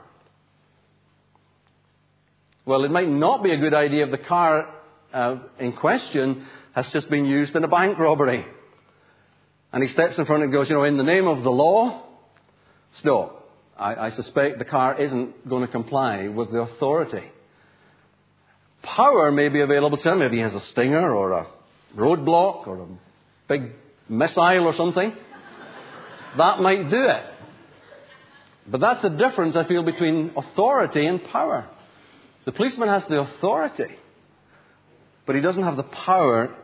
Well, 2.66 2.84
it 2.84 2.92
might 2.92 3.10
not 3.10 3.44
be 3.44 3.52
a 3.52 3.58
good 3.58 3.74
idea 3.74 4.06
if 4.06 4.12
the 4.12 4.18
car 4.18 4.74
uh, 5.14 5.38
in 5.60 5.74
question 5.74 6.46
has 6.74 6.86
just 6.92 7.10
been 7.10 7.26
used 7.26 7.56
in 7.56 7.64
a 7.64 7.68
bank 7.68 7.98
robbery. 8.00 8.46
And 9.72 9.84
he 9.84 9.94
steps 9.94 10.18
in 10.18 10.26
front 10.26 10.44
and 10.44 10.52
goes, 10.52 10.68
You 10.70 10.76
know, 10.76 10.84
in 10.84 10.98
the 10.98 11.04
name 11.04 11.28
of 11.28 11.44
the 11.44 11.52
law, 11.52 12.04
stop. 13.00 13.50
I, 13.78 14.08
I 14.08 14.12
suspect 14.12 14.58
the 14.58 14.66
car 14.66 15.00
isn't 15.00 15.48
going 15.48 15.66
to 15.66 15.72
comply 15.72 16.28
with 16.28 16.52
the 16.52 16.60
authority. 16.60 17.24
Power 18.82 19.32
may 19.32 19.50
be 19.50 19.62
available 19.62 19.98
to 19.98 20.12
him. 20.12 20.20
Maybe 20.20 20.38
he 20.38 20.42
has 20.42 20.54
a 20.54 20.62
stinger 20.72 21.14
or 21.14 21.32
a 21.34 21.48
roadblock 21.96 22.68
or 22.68 22.84
a 22.84 22.88
big 23.48 23.72
missile 24.08 24.66
or 24.66 24.76
something. 24.76 25.14
That 26.38 26.60
might 26.62 26.90
do 26.90 27.04
it. 27.04 27.24
But 28.68 28.82
that's 28.82 29.02
the 29.02 29.10
difference, 29.10 29.56
I 29.56 29.68
feel, 29.68 29.84
between 29.84 30.32
authority 30.36 31.06
and 31.06 31.24
power. 31.26 31.70
The 32.46 32.52
policeman 32.52 32.90
has 32.90 33.04
the 33.10 33.20
authority, 33.20 33.96
but 35.26 35.36
he 35.36 35.42
doesn't 35.42 35.64
have 35.64 35.78
the 35.78 35.84
power 35.84 36.56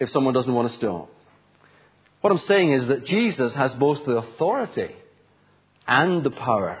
if 0.00 0.10
someone 0.10 0.34
doesn't 0.34 0.52
want 0.52 0.70
to 0.70 0.78
stop. 0.78 1.10
What 2.22 2.32
I'm 2.32 2.46
saying 2.46 2.72
is 2.72 2.88
that 2.88 3.06
Jesus 3.06 3.54
has 3.54 3.72
both 3.74 4.04
the 4.04 4.16
authority 4.16 4.94
and 5.86 6.24
the 6.24 6.30
power 6.30 6.80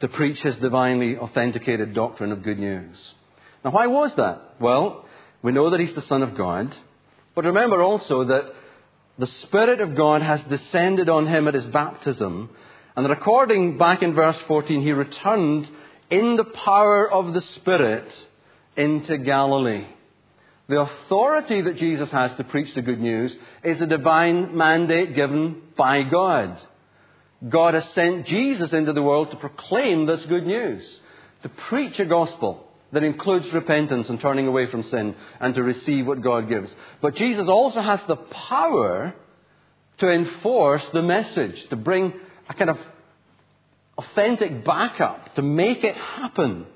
to 0.00 0.08
preach 0.08 0.38
his 0.40 0.56
divinely 0.56 1.16
authenticated 1.16 1.94
doctrine 1.94 2.30
of 2.30 2.42
good 2.42 2.58
news. 2.58 2.96
Now, 3.64 3.70
why 3.70 3.86
was 3.86 4.12
that? 4.16 4.56
Well, 4.60 5.06
we 5.42 5.52
know 5.52 5.70
that 5.70 5.80
he's 5.80 5.94
the 5.94 6.02
Son 6.02 6.22
of 6.22 6.36
God, 6.36 6.74
but 7.34 7.44
remember 7.44 7.82
also 7.82 8.24
that 8.24 8.52
the 9.18 9.26
Spirit 9.26 9.80
of 9.80 9.96
God 9.96 10.22
has 10.22 10.42
descended 10.42 11.08
on 11.08 11.26
him 11.26 11.48
at 11.48 11.54
his 11.54 11.64
baptism, 11.64 12.50
and 12.96 13.04
that 13.04 13.12
according 13.12 13.78
back 13.78 14.02
in 14.02 14.14
verse 14.14 14.38
14, 14.46 14.82
he 14.82 14.92
returned 14.92 15.68
in 16.10 16.36
the 16.36 16.44
power 16.44 17.10
of 17.10 17.34
the 17.34 17.40
Spirit 17.56 18.10
into 18.76 19.18
Galilee. 19.18 19.86
The 20.68 20.80
authority 20.80 21.60
that 21.62 21.76
Jesus 21.76 22.10
has 22.10 22.34
to 22.36 22.44
preach 22.44 22.74
the 22.74 22.82
good 22.82 23.00
news 23.00 23.34
is 23.62 23.80
a 23.80 23.86
divine 23.86 24.56
mandate 24.56 25.14
given 25.14 25.60
by 25.76 26.02
God. 26.02 26.58
God 27.46 27.74
has 27.74 27.84
sent 27.94 28.26
Jesus 28.26 28.72
into 28.72 28.92
the 28.92 29.02
world 29.02 29.30
to 29.30 29.36
proclaim 29.36 30.06
this 30.06 30.24
good 30.26 30.46
news, 30.46 30.82
to 31.42 31.50
preach 31.68 31.98
a 31.98 32.06
gospel 32.06 32.66
that 32.92 33.02
includes 33.02 33.52
repentance 33.52 34.08
and 34.08 34.20
turning 34.20 34.46
away 34.46 34.70
from 34.70 34.84
sin 34.84 35.14
and 35.40 35.54
to 35.54 35.62
receive 35.62 36.06
what 36.06 36.22
God 36.22 36.48
gives. 36.48 36.70
But 37.02 37.16
Jesus 37.16 37.48
also 37.48 37.82
has 37.82 38.00
the 38.08 38.16
power 38.16 39.14
to 39.98 40.10
enforce 40.10 40.82
the 40.92 41.02
message, 41.02 41.68
to 41.68 41.76
bring 41.76 42.12
a 42.48 42.54
kind 42.54 42.70
of 42.70 42.78
authentic 43.98 44.64
backup, 44.64 45.34
to 45.36 45.42
make 45.42 45.84
it 45.84 45.94
happen. 45.94 46.66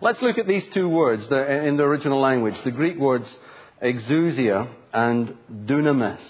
Let's 0.00 0.20
look 0.20 0.38
at 0.38 0.46
these 0.46 0.64
two 0.74 0.88
words 0.88 1.24
in 1.24 1.76
the 1.76 1.82
original 1.82 2.20
language, 2.20 2.56
the 2.64 2.70
Greek 2.70 2.98
words 2.98 3.28
exousia 3.82 4.68
and 4.92 5.34
dunamis. 5.50 6.20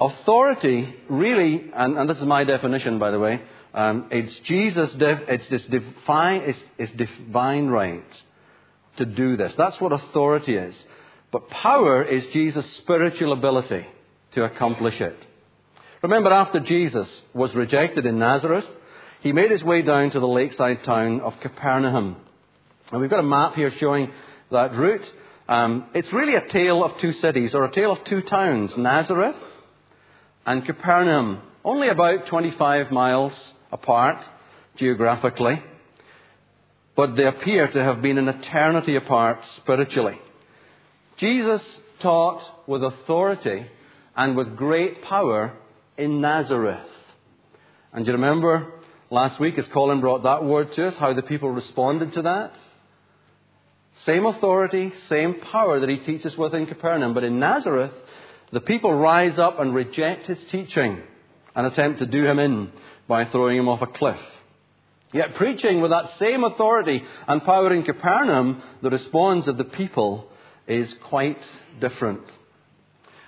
Authority 0.00 0.94
really, 1.08 1.70
and, 1.74 1.96
and, 1.96 2.10
this 2.10 2.18
is 2.18 2.24
my 2.24 2.44
definition 2.44 2.98
by 2.98 3.10
the 3.10 3.18
way, 3.18 3.40
um, 3.74 4.08
it's 4.10 4.34
Jesus, 4.40 4.90
it's 4.98 5.48
this 5.48 5.64
divine, 5.64 6.42
it's, 6.42 6.58
it's 6.78 6.92
divine 6.92 7.68
right 7.68 8.04
to 8.96 9.06
do 9.06 9.36
this. 9.36 9.52
That's 9.56 9.80
what 9.80 9.92
authority 9.92 10.56
is. 10.56 10.74
But 11.30 11.48
power 11.48 12.02
is 12.02 12.24
Jesus' 12.32 12.70
spiritual 12.76 13.32
ability 13.32 13.86
to 14.34 14.44
accomplish 14.44 15.00
it. 15.00 15.16
Remember, 16.02 16.30
after 16.30 16.60
Jesus 16.60 17.08
was 17.32 17.54
rejected 17.54 18.04
in 18.04 18.18
Nazareth, 18.18 18.66
he 19.22 19.32
made 19.32 19.50
his 19.50 19.62
way 19.62 19.82
down 19.82 20.10
to 20.10 20.20
the 20.20 20.26
lakeside 20.26 20.84
town 20.84 21.20
of 21.20 21.38
Capernaum. 21.40 22.16
And 22.90 23.00
we've 23.00 23.10
got 23.10 23.20
a 23.20 23.24
map 23.24 23.54
here 23.54 23.72
showing 23.78 24.10
that 24.50 24.74
route. 24.74 25.08
Um, 25.48 25.86
it's 25.94 26.12
really 26.12 26.34
a 26.34 26.48
tale 26.48 26.84
of 26.84 26.98
two 27.00 27.12
cities, 27.12 27.54
or 27.54 27.64
a 27.64 27.72
tale 27.72 27.92
of 27.92 28.04
two 28.04 28.22
towns 28.22 28.72
Nazareth 28.76 29.36
and 30.44 30.64
Capernaum, 30.66 31.40
only 31.64 31.88
about 31.88 32.26
25 32.26 32.90
miles 32.90 33.32
apart 33.70 34.24
geographically, 34.76 35.62
but 36.96 37.16
they 37.16 37.26
appear 37.26 37.68
to 37.68 37.82
have 37.82 38.02
been 38.02 38.18
an 38.18 38.28
eternity 38.28 38.96
apart 38.96 39.38
spiritually. 39.56 40.18
Jesus 41.18 41.62
taught 42.00 42.42
with 42.66 42.82
authority 42.82 43.66
and 44.16 44.36
with 44.36 44.56
great 44.56 45.02
power 45.02 45.52
in 45.96 46.20
Nazareth. 46.20 46.88
And 47.92 48.06
you 48.06 48.12
remember 48.14 48.72
last 49.12 49.38
week 49.38 49.58
as 49.58 49.66
Colin 49.74 50.00
brought 50.00 50.22
that 50.22 50.42
word 50.42 50.72
to 50.72 50.88
us, 50.88 50.94
how 50.98 51.12
the 51.12 51.20
people 51.20 51.50
responded 51.50 52.14
to 52.14 52.22
that? 52.22 52.54
Same 54.06 54.24
authority, 54.24 54.90
same 55.10 55.34
power 55.52 55.78
that 55.80 55.88
he 55.90 55.98
teaches 55.98 56.34
with 56.36 56.54
in 56.54 56.66
Capernaum, 56.66 57.12
but 57.12 57.22
in 57.22 57.38
Nazareth, 57.38 57.92
the 58.52 58.60
people 58.60 58.92
rise 58.92 59.38
up 59.38 59.60
and 59.60 59.74
reject 59.74 60.26
his 60.26 60.38
teaching 60.50 61.02
and 61.54 61.66
attempt 61.66 61.98
to 61.98 62.06
do 62.06 62.24
him 62.24 62.38
in 62.38 62.72
by 63.06 63.26
throwing 63.26 63.58
him 63.58 63.68
off 63.68 63.82
a 63.82 63.86
cliff. 63.86 64.18
Yet, 65.12 65.34
preaching 65.34 65.82
with 65.82 65.90
that 65.90 66.18
same 66.18 66.42
authority 66.42 67.04
and 67.28 67.44
power 67.44 67.70
in 67.70 67.82
Capernaum, 67.82 68.62
the 68.80 68.88
response 68.88 69.46
of 69.46 69.58
the 69.58 69.64
people 69.64 70.26
is 70.66 70.92
quite 71.10 71.38
different. 71.82 72.22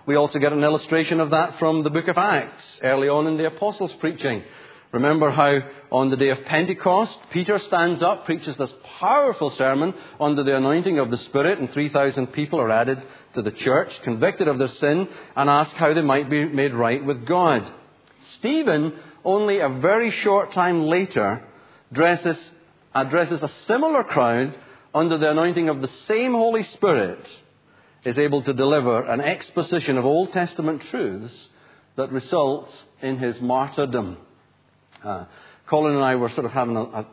We 0.07 0.17
also 0.17 0.39
get 0.39 0.53
an 0.55 0.65
illustration 0.65 1.21
of 1.21 1.31
that 1.31 1.59
from 1.59 1.83
the 1.83 1.91
book 1.91 2.09
of 2.09 2.17
Acts, 2.17 2.65
early 2.83 3.09
on 3.09 3.27
in 3.27 3.37
the 3.37 3.47
apostles' 3.47 3.93
preaching. 4.01 4.43
Remember 4.95 5.33
how 5.33 5.59
on 5.91 6.11
the 6.11 6.17
day 6.17 6.29
of 6.29 6.45
Pentecost, 6.45 7.19
Peter 7.33 7.59
stands 7.59 8.01
up, 8.01 8.27
preaches 8.27 8.57
this 8.57 8.71
powerful 9.01 9.51
sermon 9.51 9.93
under 10.21 10.45
the 10.45 10.57
anointing 10.57 11.01
of 11.01 11.11
the 11.11 11.17
Spirit, 11.17 11.59
and 11.59 11.69
3,000 11.73 12.29
people 12.29 12.61
are 12.61 12.71
added 12.71 13.03
to 13.35 13.43
the 13.43 13.51
church, 13.51 13.91
convicted 14.05 14.47
of 14.47 14.59
their 14.59 14.69
sin, 14.69 15.09
and 15.35 15.51
ask 15.51 15.75
how 15.75 15.93
they 15.93 16.01
might 16.01 16.31
be 16.31 16.45
made 16.45 16.73
right 16.75 17.05
with 17.05 17.27
God. 17.27 17.67
Stephen, 18.39 18.93
only 19.25 19.59
a 19.59 19.69
very 19.69 20.13
short 20.13 20.53
time 20.53 20.85
later, 20.85 21.43
addresses, 21.91 22.39
addresses 22.95 23.43
a 23.43 23.51
similar 23.67 24.05
crowd 24.05 24.57
under 24.95 25.19
the 25.19 25.29
anointing 25.29 25.69
of 25.69 25.81
the 25.81 25.91
same 26.07 26.35
Holy 26.35 26.63
Spirit, 26.63 27.27
is 28.05 28.17
able 28.17 28.45
to 28.45 28.53
deliver 28.53 29.03
an 29.03 29.21
exposition 29.21 29.99
of 29.99 30.05
Old 30.05 30.33
Testament 30.33 30.83
truths 30.93 31.35
that 31.97 32.13
results 32.13 32.71
in 33.03 33.19
his 33.19 33.41
martyrdom. 33.41 34.19
Uh, 35.05 35.27
Colin 35.69 35.95
and 35.95 36.05
I 36.05 36.17
were 36.17 36.31
sort 36.31 36.47
of 36.47 36.53
having 36.53 36.77
a, 36.77 36.81
a, 36.81 37.07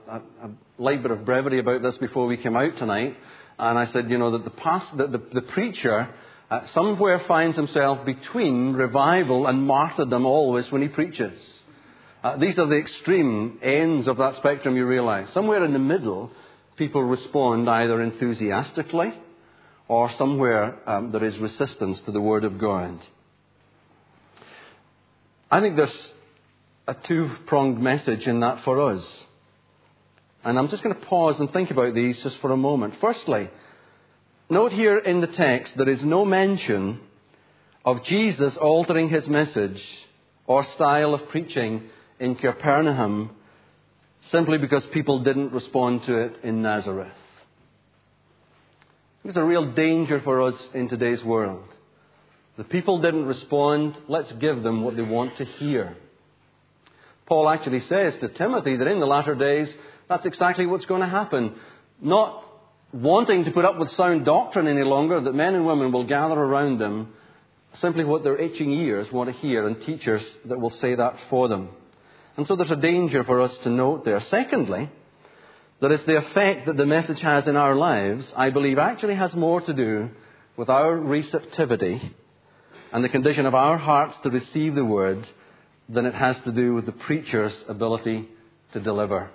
a, 0.44 0.52
light 0.78 1.02
bit 1.04 1.12
of 1.12 1.26
brevity 1.26 1.60
about 1.60 1.82
this 1.82 1.96
before 1.98 2.26
we 2.26 2.38
came 2.38 2.56
out 2.56 2.78
tonight. 2.78 3.16
And 3.60 3.78
I 3.78 3.92
said, 3.92 4.10
you 4.10 4.18
know, 4.18 4.32
that 4.32 4.44
the, 4.44 4.50
past, 4.50 4.98
the, 4.98 5.08
the, 5.08 5.22
the 5.34 5.42
preacher 5.42 6.10
uh, 6.50 6.62
somewhere 6.74 7.22
finds 7.28 7.56
himself 7.56 8.06
between 8.06 8.74
revival 8.74 9.48
and 9.48 9.66
martyrdom 9.66 10.26
always 10.26 10.70
when 10.72 10.82
he 10.82 10.88
preaches. 10.88 11.40
Uh, 12.24 12.38
these 12.38 12.58
are 12.60 12.68
the 12.68 12.78
extreme 12.78 13.60
ends 13.62 14.08
of 14.08 14.18
that 14.18 14.38
spectrum, 14.38 14.76
you 14.76 14.86
realize. 14.86 15.28
Somewhere 15.34 15.64
in 15.64 15.74
the 15.74 15.80
middle, 15.80 16.32
people 16.78 17.04
respond 17.04 17.70
either 17.70 18.02
enthusiastically 18.02 19.14
or 19.88 20.12
somewhere 20.18 20.78
um, 20.88 21.12
there 21.12 21.24
is 21.24 21.38
resistance 21.38 22.00
to 22.06 22.12
the 22.12 22.22
Word 22.22 22.44
of 22.44 22.60
God. 22.60 23.00
I 25.50 25.60
think 25.60 25.76
there's 25.76 25.90
a 26.88 26.94
two 26.94 27.30
pronged 27.46 27.80
message 27.80 28.26
in 28.28 28.40
that 28.42 28.64
for 28.64 28.82
us. 28.92 29.04
And 30.44 30.58
I'm 30.58 30.70
just 30.70 30.84
going 30.84 30.96
to 30.96 31.06
pause 31.06 31.40
and 31.40 31.52
think 31.54 31.72
about 31.72 31.94
these 31.94 32.22
just 32.24 32.40
for 32.40 32.52
a 32.52 32.58
moment. 32.58 32.96
Firstly, 33.00 33.50
note 34.50 34.72
here 34.72 34.98
in 34.98 35.22
the 35.22 35.28
text 35.28 35.74
there 35.78 35.90
is 35.90 36.04
no 36.04 36.26
mention 36.26 37.00
of 37.86 38.04
Jesus 38.06 38.58
altering 38.58 39.10
his 39.10 39.28
message 39.28 39.82
or 40.48 40.64
style 40.74 41.14
of 41.14 41.30
preaching 41.30 41.84
in 42.20 42.36
Capernaum 42.36 43.32
simply 44.32 44.58
because 44.58 44.86
people 44.88 45.24
didn't 45.24 45.52
respond 45.52 46.04
to 46.06 46.16
it 46.18 46.38
in 46.44 46.62
Nazareth. 46.62 47.14
There's 49.24 49.38
a 49.38 49.44
real 49.44 49.72
danger 49.74 50.20
for 50.22 50.42
us 50.42 50.56
in 50.74 50.90
today's 50.90 51.24
world. 51.24 51.64
The 52.58 52.64
people 52.64 53.02
didn't 53.02 53.26
respond, 53.26 53.98
let's 54.08 54.32
give 54.34 54.64
them 54.64 54.84
what 54.84 54.96
they 54.96 55.04
want 55.04 55.38
to 55.38 55.46
hear. 55.46 55.96
Paul 57.32 57.48
actually 57.48 57.80
says 57.88 58.14
to 58.20 58.28
Timothy 58.28 58.76
that 58.76 58.88
in 58.88 59.00
the 59.00 59.06
latter 59.06 59.36
days, 59.36 59.74
that's 60.10 60.26
exactly 60.26 60.66
what's 60.66 60.86
going 60.86 61.00
to 61.00 61.08
happen. 61.08 61.56
not 62.02 62.44
wanting 62.92 63.46
to 63.46 63.52
put 63.52 63.64
up 63.64 63.80
with 63.80 63.90
sound 63.94 64.26
doctrine 64.26 64.68
any 64.68 64.84
longer, 64.84 65.22
that 65.22 65.34
men 65.34 65.56
and 65.56 65.66
women 65.66 65.94
will 65.94 66.06
gather 66.06 66.34
around 66.36 66.80
them 66.80 67.14
simply 67.80 68.04
what 68.04 68.26
their 68.26 68.38
itching 68.38 68.72
ears 68.72 69.10
want 69.14 69.30
to 69.30 69.42
hear, 69.42 69.66
and 69.66 69.82
teachers 69.86 70.22
that 70.44 70.60
will 70.60 70.72
say 70.82 70.94
that 70.94 71.16
for 71.30 71.48
them. 71.48 71.70
And 72.36 72.46
so 72.48 72.58
there's 72.58 72.70
a 72.70 72.76
danger 72.76 73.24
for 73.24 73.40
us 73.40 73.58
to 73.64 73.70
note 73.70 74.04
there. 74.04 74.20
Secondly, 74.30 74.90
that 75.80 75.92
it's 75.94 76.06
the 76.06 76.18
effect 76.18 76.66
that 76.66 76.76
the 76.76 76.86
message 76.86 77.22
has 77.22 77.48
in 77.48 77.56
our 77.56 77.76
lives, 77.78 78.26
I 78.36 78.50
believe, 78.50 78.78
actually 78.78 79.16
has 79.16 79.34
more 79.34 79.62
to 79.62 79.72
do 79.72 80.10
with 80.58 80.68
our 80.68 80.98
receptivity 80.98 82.14
and 82.92 83.02
the 83.02 83.16
condition 83.18 83.46
of 83.46 83.56
our 83.56 83.78
hearts 83.78 84.18
to 84.24 84.30
receive 84.30 84.76
the 84.76 84.84
word 84.84 85.26
than 85.90 86.06
it 86.06 86.14
has 86.14 86.36
to 86.46 86.52
do 86.52 86.74
with 86.74 86.86
the 86.86 86.92
preacher's 86.92 87.54
ability 87.68 88.28
to 88.74 88.80
deliver. 88.80 89.30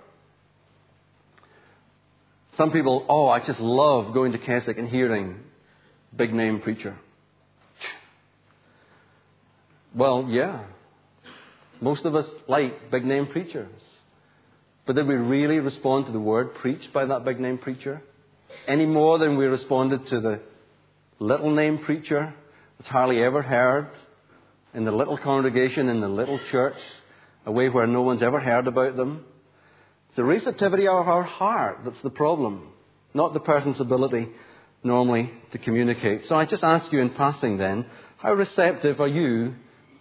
Some 2.56 2.70
people, 2.70 3.04
oh, 3.08 3.28
I 3.28 3.44
just 3.44 3.60
love 3.60 4.14
going 4.14 4.32
to 4.32 4.38
Keswick 4.38 4.78
and 4.78 4.88
hearing 4.88 5.40
big 6.16 6.32
name 6.32 6.60
preacher. 6.60 6.96
Well, 9.94 10.26
yeah. 10.28 10.64
Most 11.80 12.04
of 12.04 12.14
us 12.14 12.26
like 12.48 12.90
big 12.90 13.04
name 13.04 13.26
preachers. 13.26 13.80
But 14.86 14.96
did 14.96 15.06
we 15.06 15.14
really 15.14 15.58
respond 15.58 16.06
to 16.06 16.12
the 16.12 16.20
word 16.20 16.54
preached 16.54 16.92
by 16.92 17.04
that 17.06 17.24
big 17.24 17.40
name 17.40 17.58
preacher? 17.58 18.00
Any 18.66 18.86
more 18.86 19.18
than 19.18 19.36
we 19.36 19.46
responded 19.46 20.06
to 20.08 20.20
the 20.20 20.40
little 21.18 21.54
name 21.54 21.78
preacher 21.78 22.34
that's 22.78 22.90
hardly 22.90 23.22
ever 23.22 23.42
heard 23.42 23.90
in 24.76 24.84
the 24.84 24.92
little 24.92 25.16
congregation, 25.16 25.88
in 25.88 26.00
the 26.00 26.08
little 26.08 26.38
church, 26.52 26.76
a 27.46 27.50
way 27.50 27.70
where 27.70 27.86
no 27.86 28.02
one's 28.02 28.22
ever 28.22 28.38
heard 28.38 28.66
about 28.66 28.96
them? 28.96 29.24
It's 30.08 30.16
the 30.16 30.24
receptivity 30.24 30.86
of 30.86 31.08
our 31.08 31.22
heart 31.22 31.80
that's 31.84 32.00
the 32.02 32.10
problem, 32.10 32.68
not 33.14 33.32
the 33.32 33.40
person's 33.40 33.80
ability 33.80 34.28
normally 34.84 35.32
to 35.52 35.58
communicate. 35.58 36.26
So 36.28 36.36
I 36.36 36.44
just 36.44 36.62
ask 36.62 36.92
you 36.92 37.00
in 37.00 37.10
passing 37.10 37.56
then, 37.56 37.86
how 38.18 38.34
receptive 38.34 39.00
are 39.00 39.08
you 39.08 39.54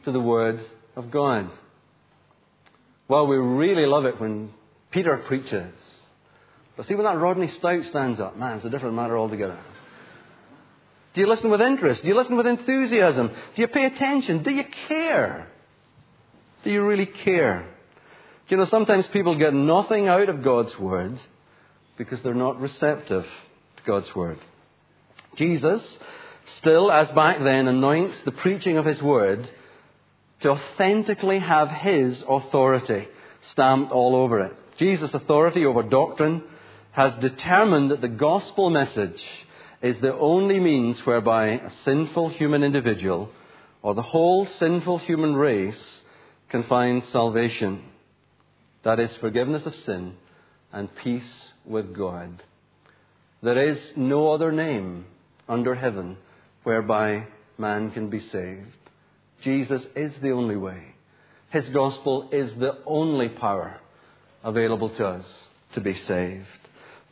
to 0.03 0.11
the 0.11 0.19
Word 0.19 0.59
of 0.97 1.09
God? 1.09 1.49
Well, 3.07 3.27
we 3.27 3.37
really 3.37 3.85
love 3.85 4.03
it 4.05 4.19
when 4.19 4.51
Peter 4.91 5.15
preaches. 5.25 5.73
But 6.75 6.87
see, 6.87 6.95
when 6.95 7.05
that 7.05 7.17
Rodney 7.17 7.47
Stout 7.59 7.85
stands 7.89 8.19
up, 8.19 8.37
man, 8.37 8.57
it's 8.57 8.65
a 8.65 8.69
different 8.69 8.95
matter 8.95 9.17
altogether. 9.17 9.57
Do 11.15 11.21
you 11.21 11.27
listen 11.27 11.49
with 11.49 11.61
interest? 11.61 12.01
Do 12.01 12.09
you 12.09 12.15
listen 12.15 12.35
with 12.35 12.45
enthusiasm? 12.45 13.29
Do 13.55 13.61
you 13.61 13.69
pay 13.69 13.85
attention? 13.85 14.43
Do 14.43 14.51
you 14.51 14.65
care? 14.89 15.47
Do 16.65 16.69
you 16.69 16.85
really 16.85 17.05
care? 17.05 17.69
You 18.49 18.57
know, 18.57 18.65
sometimes 18.65 19.07
people 19.07 19.37
get 19.37 19.53
nothing 19.53 20.09
out 20.09 20.27
of 20.27 20.43
God's 20.43 20.77
Word 20.77 21.17
because 21.97 22.21
they're 22.21 22.33
not 22.33 22.59
receptive 22.59 23.23
to 23.23 23.83
God's 23.87 24.13
Word. 24.13 24.37
Jesus, 25.37 25.81
still 26.59 26.91
as 26.91 27.07
back 27.11 27.39
then, 27.41 27.67
anoints 27.67 28.17
the 28.25 28.31
preaching 28.31 28.77
of 28.77 28.85
His 28.85 29.01
Word 29.01 29.49
to 30.41 30.49
authentically 30.49 31.39
have 31.39 31.69
His 31.69 32.21
authority 32.27 33.07
stamped 33.51 33.93
all 33.93 34.15
over 34.15 34.41
it. 34.41 34.53
Jesus' 34.77 35.13
authority 35.13 35.65
over 35.65 35.81
doctrine 35.81 36.43
has 36.91 37.13
determined 37.21 37.91
that 37.91 38.01
the 38.01 38.09
gospel 38.09 38.69
message 38.69 39.23
is 39.81 39.99
the 40.01 40.13
only 40.13 40.59
means 40.59 40.99
whereby 41.05 41.47
a 41.47 41.71
sinful 41.83 42.29
human 42.29 42.63
individual 42.63 43.29
or 43.81 43.93
the 43.93 44.01
whole 44.01 44.47
sinful 44.59 44.99
human 44.99 45.35
race 45.35 46.01
can 46.49 46.63
find 46.63 47.03
salvation. 47.11 47.83
That 48.83 48.99
is 48.99 49.11
forgiveness 49.17 49.65
of 49.65 49.75
sin 49.85 50.15
and 50.71 50.95
peace 50.95 51.51
with 51.65 51.95
God. 51.95 52.43
There 53.41 53.69
is 53.69 53.77
no 53.95 54.31
other 54.31 54.51
name 54.51 55.05
under 55.47 55.75
heaven 55.75 56.17
whereby 56.63 57.27
man 57.57 57.91
can 57.91 58.09
be 58.09 58.19
saved. 58.19 58.75
Jesus 59.43 59.81
is 59.95 60.13
the 60.21 60.31
only 60.31 60.55
way. 60.55 60.95
His 61.51 61.69
gospel 61.69 62.29
is 62.31 62.51
the 62.59 62.79
only 62.85 63.29
power 63.29 63.79
available 64.43 64.89
to 64.89 65.05
us 65.05 65.25
to 65.73 65.81
be 65.81 65.95
saved. 66.07 66.47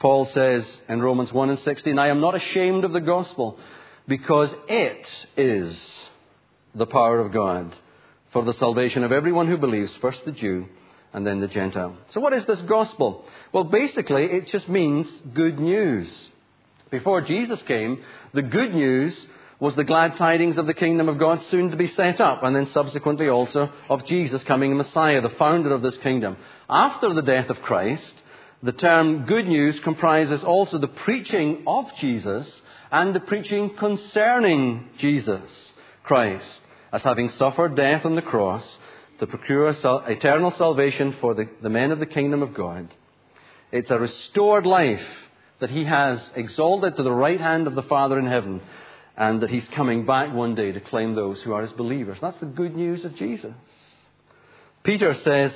Paul 0.04 0.26
says 0.34 0.66
in 0.90 1.02
Romans 1.02 1.32
1 1.32 1.50
and 1.50 1.60
16, 1.60 1.98
I 1.98 2.10
am 2.10 2.20
not 2.20 2.36
ashamed 2.36 2.84
of 2.84 2.92
the 2.92 3.00
gospel 3.00 3.58
because 4.06 4.50
it 4.68 5.08
is 5.38 5.80
the 6.76 6.86
power 6.86 7.22
of 7.22 7.32
God 7.32 7.74
for 8.34 8.44
the 8.44 8.52
salvation 8.56 9.06
of 9.06 9.14
everyone 9.14 9.48
who 9.48 9.56
believes, 9.56 9.94
first 10.02 10.20
the 10.26 10.34
Jew 10.34 10.68
and 11.14 11.26
then 11.26 11.40
the 11.40 11.48
Gentile. 11.48 11.96
So 12.10 12.20
what 12.20 12.34
is 12.34 12.46
this 12.46 12.60
gospel? 12.64 13.24
Well, 13.54 13.64
basically, 13.64 14.26
it 14.26 14.50
just 14.50 14.68
means 14.68 15.08
good 15.34 15.58
news. 15.58 16.10
Before 16.92 17.22
Jesus 17.22 17.62
came, 17.66 18.04
the 18.34 18.42
good 18.42 18.76
news 18.76 19.16
was 19.62 19.74
the 19.76 19.86
glad 19.86 20.18
tidings 20.18 20.58
of 20.58 20.68
the 20.68 20.74
kingdom 20.74 21.08
of 21.08 21.18
God 21.18 21.42
soon 21.50 21.72
to 21.72 21.78
be 21.78 21.94
set 21.96 22.20
up, 22.20 22.44
and 22.44 22.54
then 22.54 22.70
subsequently 22.74 23.30
also 23.30 23.72
of 23.88 24.06
Jesus 24.06 24.44
coming 24.44 24.72
the 24.72 24.84
Messiah, 24.84 25.22
the 25.22 25.30
founder 25.30 25.74
of 25.74 25.82
this 25.82 25.96
kingdom. 26.04 26.36
After 26.70 27.14
the 27.14 27.22
death 27.22 27.50
of 27.50 27.62
Christ, 27.62 28.14
the 28.64 28.72
term 28.72 29.26
good 29.26 29.46
news 29.46 29.78
comprises 29.82 30.42
also 30.42 30.78
the 30.78 30.88
preaching 30.88 31.64
of 31.68 31.86
Jesus 32.00 32.48
and 32.92 33.14
the 33.14 33.20
preaching 33.20 33.76
concerning 33.78 34.88
Jesus 35.00 35.42
Christ 36.04 36.46
as 36.94 37.02
having 37.02 37.30
suffered 37.38 37.76
death 37.76 38.06
on 38.06 38.16
the 38.16 38.22
cross 38.22 38.64
to 39.20 39.28
procure 39.28 39.70
eternal 40.08 40.52
salvation 40.52 41.16
for 41.20 41.34
the, 41.34 41.50
the 41.62 41.70
men 41.70 41.92
of 41.92 42.00
the 42.00 42.06
kingdom 42.06 42.42
of 42.42 42.54
God. 42.54 42.88
It's 43.74 43.92
a 43.92 44.00
restored 44.00 44.66
life 44.66 45.06
that 45.60 45.70
he 45.70 45.84
has 45.84 46.22
exalted 46.36 46.96
to 46.96 47.04
the 47.04 47.12
right 47.12 47.42
hand 47.42 47.68
of 47.68 47.76
the 47.76 47.84
Father 47.84 48.18
in 48.18 48.28
heaven 48.28 48.62
and 49.18 49.42
that 49.42 49.50
he's 49.50 49.68
coming 49.76 50.06
back 50.06 50.34
one 50.34 50.56
day 50.56 50.72
to 50.72 50.80
claim 50.80 51.16
those 51.16 51.42
who 51.42 51.52
are 51.52 51.64
his 51.64 51.74
believers. 51.74 52.18
That's 52.22 52.40
the 52.40 52.46
good 52.46 52.76
news 52.76 53.04
of 53.04 53.16
Jesus. 53.18 53.54
Peter 54.84 55.14
says 55.24 55.52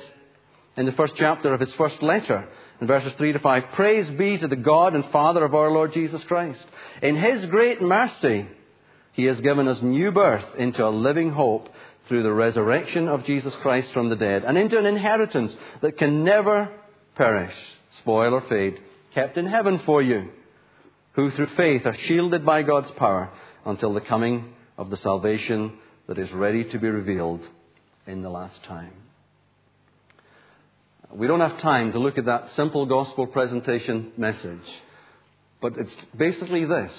in 0.76 0.86
the 0.86 0.92
first 0.92 1.14
chapter 1.16 1.52
of 1.54 1.60
his 1.60 1.72
first 1.74 2.02
letter, 2.02 2.48
in 2.80 2.86
verses 2.86 3.12
3 3.16 3.32
to 3.32 3.38
5, 3.38 3.64
Praise 3.74 4.08
be 4.16 4.38
to 4.38 4.48
the 4.48 4.56
God 4.56 4.94
and 4.94 5.04
Father 5.06 5.44
of 5.44 5.54
our 5.54 5.70
Lord 5.70 5.92
Jesus 5.92 6.22
Christ. 6.24 6.64
In 7.02 7.16
his 7.16 7.46
great 7.46 7.82
mercy, 7.82 8.46
he 9.12 9.24
has 9.24 9.40
given 9.40 9.66
us 9.66 9.82
new 9.82 10.12
birth 10.12 10.44
into 10.56 10.86
a 10.86 10.90
living 10.90 11.30
hope 11.30 11.68
through 12.06 12.22
the 12.22 12.32
resurrection 12.32 13.08
of 13.08 13.24
Jesus 13.24 13.54
Christ 13.56 13.92
from 13.92 14.08
the 14.08 14.16
dead, 14.16 14.44
and 14.44 14.56
into 14.56 14.78
an 14.78 14.86
inheritance 14.86 15.54
that 15.82 15.98
can 15.98 16.24
never 16.24 16.72
perish, 17.16 17.54
spoil, 18.00 18.32
or 18.32 18.42
fade, 18.48 18.80
kept 19.12 19.36
in 19.36 19.46
heaven 19.46 19.80
for 19.84 20.00
you, 20.00 20.28
who 21.12 21.30
through 21.32 21.48
faith 21.56 21.84
are 21.84 21.96
shielded 22.06 22.46
by 22.46 22.62
God's 22.62 22.90
power 22.92 23.30
until 23.66 23.92
the 23.92 24.00
coming 24.00 24.54
of 24.76 24.88
the 24.88 24.96
salvation 24.98 25.72
that 26.06 26.18
is 26.18 26.32
ready 26.32 26.64
to 26.64 26.78
be 26.78 26.88
revealed 26.88 27.46
in 28.06 28.22
the 28.22 28.30
last 28.30 28.62
time. 28.64 28.92
We 31.14 31.26
don't 31.26 31.40
have 31.40 31.60
time 31.60 31.92
to 31.92 31.98
look 31.98 32.18
at 32.18 32.26
that 32.26 32.50
simple 32.54 32.86
gospel 32.86 33.26
presentation 33.26 34.12
message, 34.16 34.66
but 35.60 35.74
it's 35.78 35.94
basically 36.16 36.64
this 36.64 36.92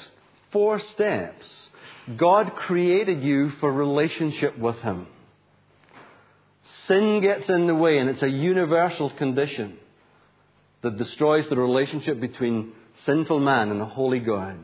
four 0.51 0.79
steps. 0.93 1.45
God 2.17 2.53
created 2.55 3.21
you 3.21 3.51
for 3.59 3.71
relationship 3.71 4.57
with 4.57 4.77
Him. 4.77 5.05
Sin 6.87 7.21
gets 7.21 7.47
in 7.49 7.67
the 7.67 7.75
way, 7.75 7.99
and 7.99 8.09
it's 8.09 8.23
a 8.23 8.29
universal 8.29 9.11
condition 9.11 9.77
that 10.81 10.97
destroys 10.97 11.47
the 11.49 11.55
relationship 11.55 12.19
between 12.19 12.71
sinful 13.05 13.39
man 13.39 13.69
and 13.69 13.79
a 13.79 13.85
holy 13.85 14.19
God. 14.19 14.57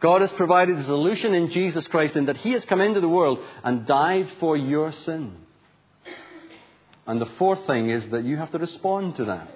God 0.00 0.20
has 0.20 0.30
provided 0.36 0.78
a 0.78 0.84
solution 0.84 1.34
in 1.34 1.50
Jesus 1.50 1.86
Christ 1.88 2.14
in 2.14 2.26
that 2.26 2.36
He 2.38 2.52
has 2.52 2.64
come 2.66 2.80
into 2.80 3.00
the 3.00 3.08
world 3.08 3.40
and 3.64 3.86
died 3.86 4.28
for 4.38 4.56
your 4.56 4.92
sin. 5.04 5.36
And 7.06 7.20
the 7.20 7.30
fourth 7.38 7.66
thing 7.66 7.90
is 7.90 8.04
that 8.10 8.24
you 8.24 8.36
have 8.36 8.52
to 8.52 8.58
respond 8.58 9.16
to 9.16 9.24
that. 9.26 9.48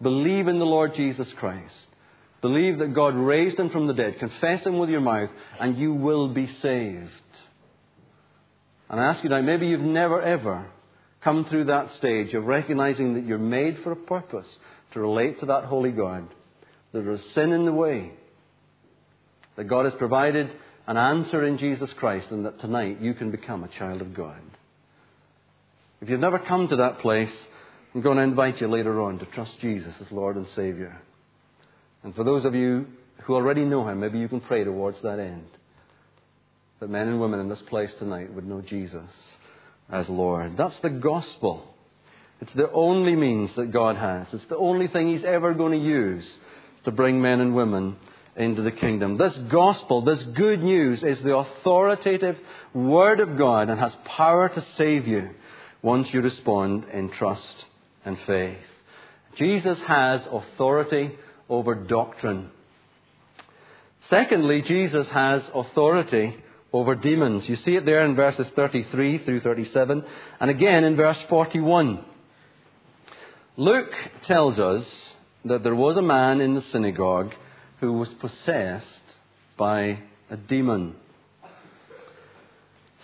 Believe 0.00 0.48
in 0.48 0.58
the 0.58 0.64
Lord 0.64 0.94
Jesus 0.94 1.32
Christ. 1.38 1.74
Believe 2.40 2.78
that 2.78 2.94
God 2.94 3.14
raised 3.14 3.58
Him 3.58 3.70
from 3.70 3.86
the 3.86 3.94
dead. 3.94 4.18
Confess 4.18 4.64
Him 4.64 4.78
with 4.78 4.90
your 4.90 5.00
mouth, 5.00 5.30
and 5.60 5.78
you 5.78 5.94
will 5.94 6.28
be 6.28 6.46
saved. 6.60 7.10
And 8.90 9.00
I 9.00 9.06
ask 9.06 9.24
you 9.24 9.30
now, 9.30 9.40
maybe 9.40 9.66
you've 9.66 9.80
never 9.80 10.20
ever 10.20 10.66
come 11.22 11.46
through 11.46 11.64
that 11.64 11.94
stage 11.94 12.34
of 12.34 12.44
recognizing 12.44 13.14
that 13.14 13.24
you're 13.24 13.38
made 13.38 13.78
for 13.82 13.92
a 13.92 13.96
purpose 13.96 14.46
to 14.92 15.00
relate 15.00 15.40
to 15.40 15.46
that 15.46 15.64
holy 15.64 15.90
God. 15.90 16.28
There 16.92 17.10
is 17.12 17.20
sin 17.34 17.52
in 17.52 17.64
the 17.64 17.72
way 17.72 18.12
that 19.56 19.64
God 19.64 19.86
has 19.86 19.94
provided 19.94 20.50
an 20.86 20.96
answer 20.96 21.46
in 21.46 21.56
Jesus 21.58 21.92
Christ 21.94 22.30
and 22.30 22.44
that 22.44 22.60
tonight 22.60 23.00
you 23.00 23.14
can 23.14 23.30
become 23.30 23.64
a 23.64 23.68
child 23.68 24.02
of 24.02 24.14
God. 24.14 24.40
If 26.04 26.10
you've 26.10 26.20
never 26.20 26.38
come 26.38 26.68
to 26.68 26.76
that 26.76 26.98
place, 26.98 27.32
I'm 27.94 28.02
going 28.02 28.18
to 28.18 28.22
invite 28.22 28.60
you 28.60 28.68
later 28.68 29.00
on 29.00 29.18
to 29.20 29.24
trust 29.24 29.52
Jesus 29.62 29.94
as 30.02 30.12
Lord 30.12 30.36
and 30.36 30.46
Savior. 30.54 31.00
And 32.02 32.14
for 32.14 32.24
those 32.24 32.44
of 32.44 32.54
you 32.54 32.88
who 33.22 33.34
already 33.34 33.64
know 33.64 33.88
Him, 33.88 34.00
maybe 34.00 34.18
you 34.18 34.28
can 34.28 34.42
pray 34.42 34.64
towards 34.64 35.00
that 35.00 35.18
end. 35.18 35.46
That 36.80 36.90
men 36.90 37.08
and 37.08 37.22
women 37.22 37.40
in 37.40 37.48
this 37.48 37.62
place 37.70 37.90
tonight 37.98 38.30
would 38.34 38.46
know 38.46 38.60
Jesus 38.60 39.08
as 39.88 40.06
Lord. 40.10 40.58
That's 40.58 40.78
the 40.80 40.90
gospel. 40.90 41.74
It's 42.42 42.52
the 42.52 42.70
only 42.70 43.16
means 43.16 43.52
that 43.56 43.72
God 43.72 43.96
has. 43.96 44.26
It's 44.34 44.50
the 44.50 44.58
only 44.58 44.88
thing 44.88 45.08
He's 45.08 45.24
ever 45.24 45.54
going 45.54 45.72
to 45.72 45.88
use 45.88 46.26
to 46.84 46.90
bring 46.90 47.22
men 47.22 47.40
and 47.40 47.54
women 47.54 47.96
into 48.36 48.60
the 48.60 48.72
kingdom. 48.72 49.16
This 49.16 49.38
gospel, 49.50 50.02
this 50.02 50.22
good 50.22 50.62
news, 50.62 51.02
is 51.02 51.22
the 51.22 51.34
authoritative 51.34 52.36
Word 52.74 53.20
of 53.20 53.38
God 53.38 53.70
and 53.70 53.80
has 53.80 53.96
power 54.04 54.50
to 54.50 54.66
save 54.76 55.08
you 55.08 55.30
once 55.84 56.08
you 56.12 56.22
respond 56.22 56.86
in 56.92 57.10
trust 57.10 57.66
and 58.06 58.18
faith. 58.26 58.56
Jesus 59.36 59.78
has 59.86 60.22
authority 60.32 61.12
over 61.48 61.74
doctrine. 61.74 62.50
Secondly, 64.08 64.62
Jesus 64.62 65.06
has 65.08 65.42
authority 65.54 66.36
over 66.72 66.94
demons. 66.94 67.46
You 67.48 67.56
see 67.56 67.76
it 67.76 67.84
there 67.84 68.04
in 68.04 68.16
verses 68.16 68.46
33 68.56 69.18
through 69.18 69.40
37, 69.40 70.04
and 70.40 70.50
again 70.50 70.84
in 70.84 70.96
verse 70.96 71.18
41. 71.28 72.02
Luke 73.56 73.92
tells 74.26 74.58
us 74.58 74.84
that 75.44 75.62
there 75.62 75.74
was 75.74 75.98
a 75.98 76.02
man 76.02 76.40
in 76.40 76.54
the 76.54 76.62
synagogue 76.72 77.32
who 77.80 77.92
was 77.92 78.08
possessed 78.20 78.86
by 79.58 79.98
a 80.30 80.36
demon. 80.36 80.96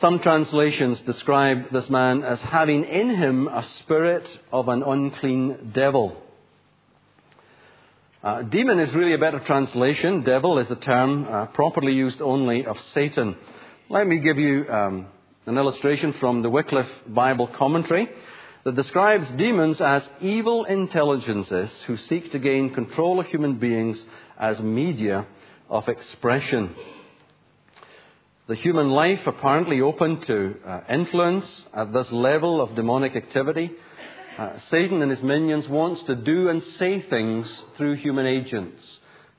Some 0.01 0.21
translations 0.21 0.99
describe 1.01 1.73
this 1.73 1.91
man 1.91 2.23
as 2.23 2.41
having 2.41 2.85
in 2.85 3.17
him 3.17 3.49
a 3.49 3.63
spirit 3.81 4.27
of 4.51 4.69
an 4.69 4.83
unclean 4.83 5.73
devil. 5.75 6.17
Uh, 8.23 8.41
demon 8.41 8.81
is 8.81 8.95
really 8.95 9.13
a 9.13 9.19
better 9.19 9.41
translation. 9.41 10.23
Devil 10.23 10.57
is 10.57 10.71
a 10.71 10.77
term 10.77 11.27
uh, 11.29 11.47
properly 11.47 11.93
used 11.93 12.23
only 12.23 12.65
of 12.65 12.79
Satan. 12.95 13.37
Let 13.91 14.07
me 14.07 14.21
give 14.21 14.39
you 14.39 14.67
um, 14.71 15.07
an 15.45 15.59
illustration 15.59 16.15
from 16.15 16.41
the 16.41 16.49
Wycliffe 16.49 16.91
Bible 17.07 17.49
commentary 17.49 18.09
that 18.65 18.77
describes 18.77 19.31
demons 19.33 19.83
as 19.83 20.03
evil 20.23 20.65
intelligences 20.65 21.71
who 21.87 21.99
seek 21.99 22.33
to 22.33 22.39
gain 22.39 22.73
control 22.73 23.21
of 23.21 23.27
human 23.27 23.59
beings 23.59 24.03
as 24.39 24.61
media 24.61 25.27
of 25.69 25.89
expression. 25.89 26.75
The 28.51 28.57
human 28.57 28.91
life 28.91 29.21
apparently 29.27 29.81
open 29.81 30.23
to 30.27 30.55
uh, 30.67 30.81
influence 30.91 31.45
at 31.73 31.93
this 31.93 32.09
level 32.11 32.61
of 32.61 32.75
demonic 32.75 33.15
activity 33.15 33.71
uh, 34.37 34.59
Satan 34.73 35.03
and 35.03 35.11
his 35.13 35.23
minions 35.23 35.69
wants 35.69 36.03
to 36.09 36.17
do 36.17 36.49
and 36.49 36.61
say 36.77 37.01
things 37.09 37.47
through 37.77 37.95
human 37.95 38.27
agents 38.27 38.83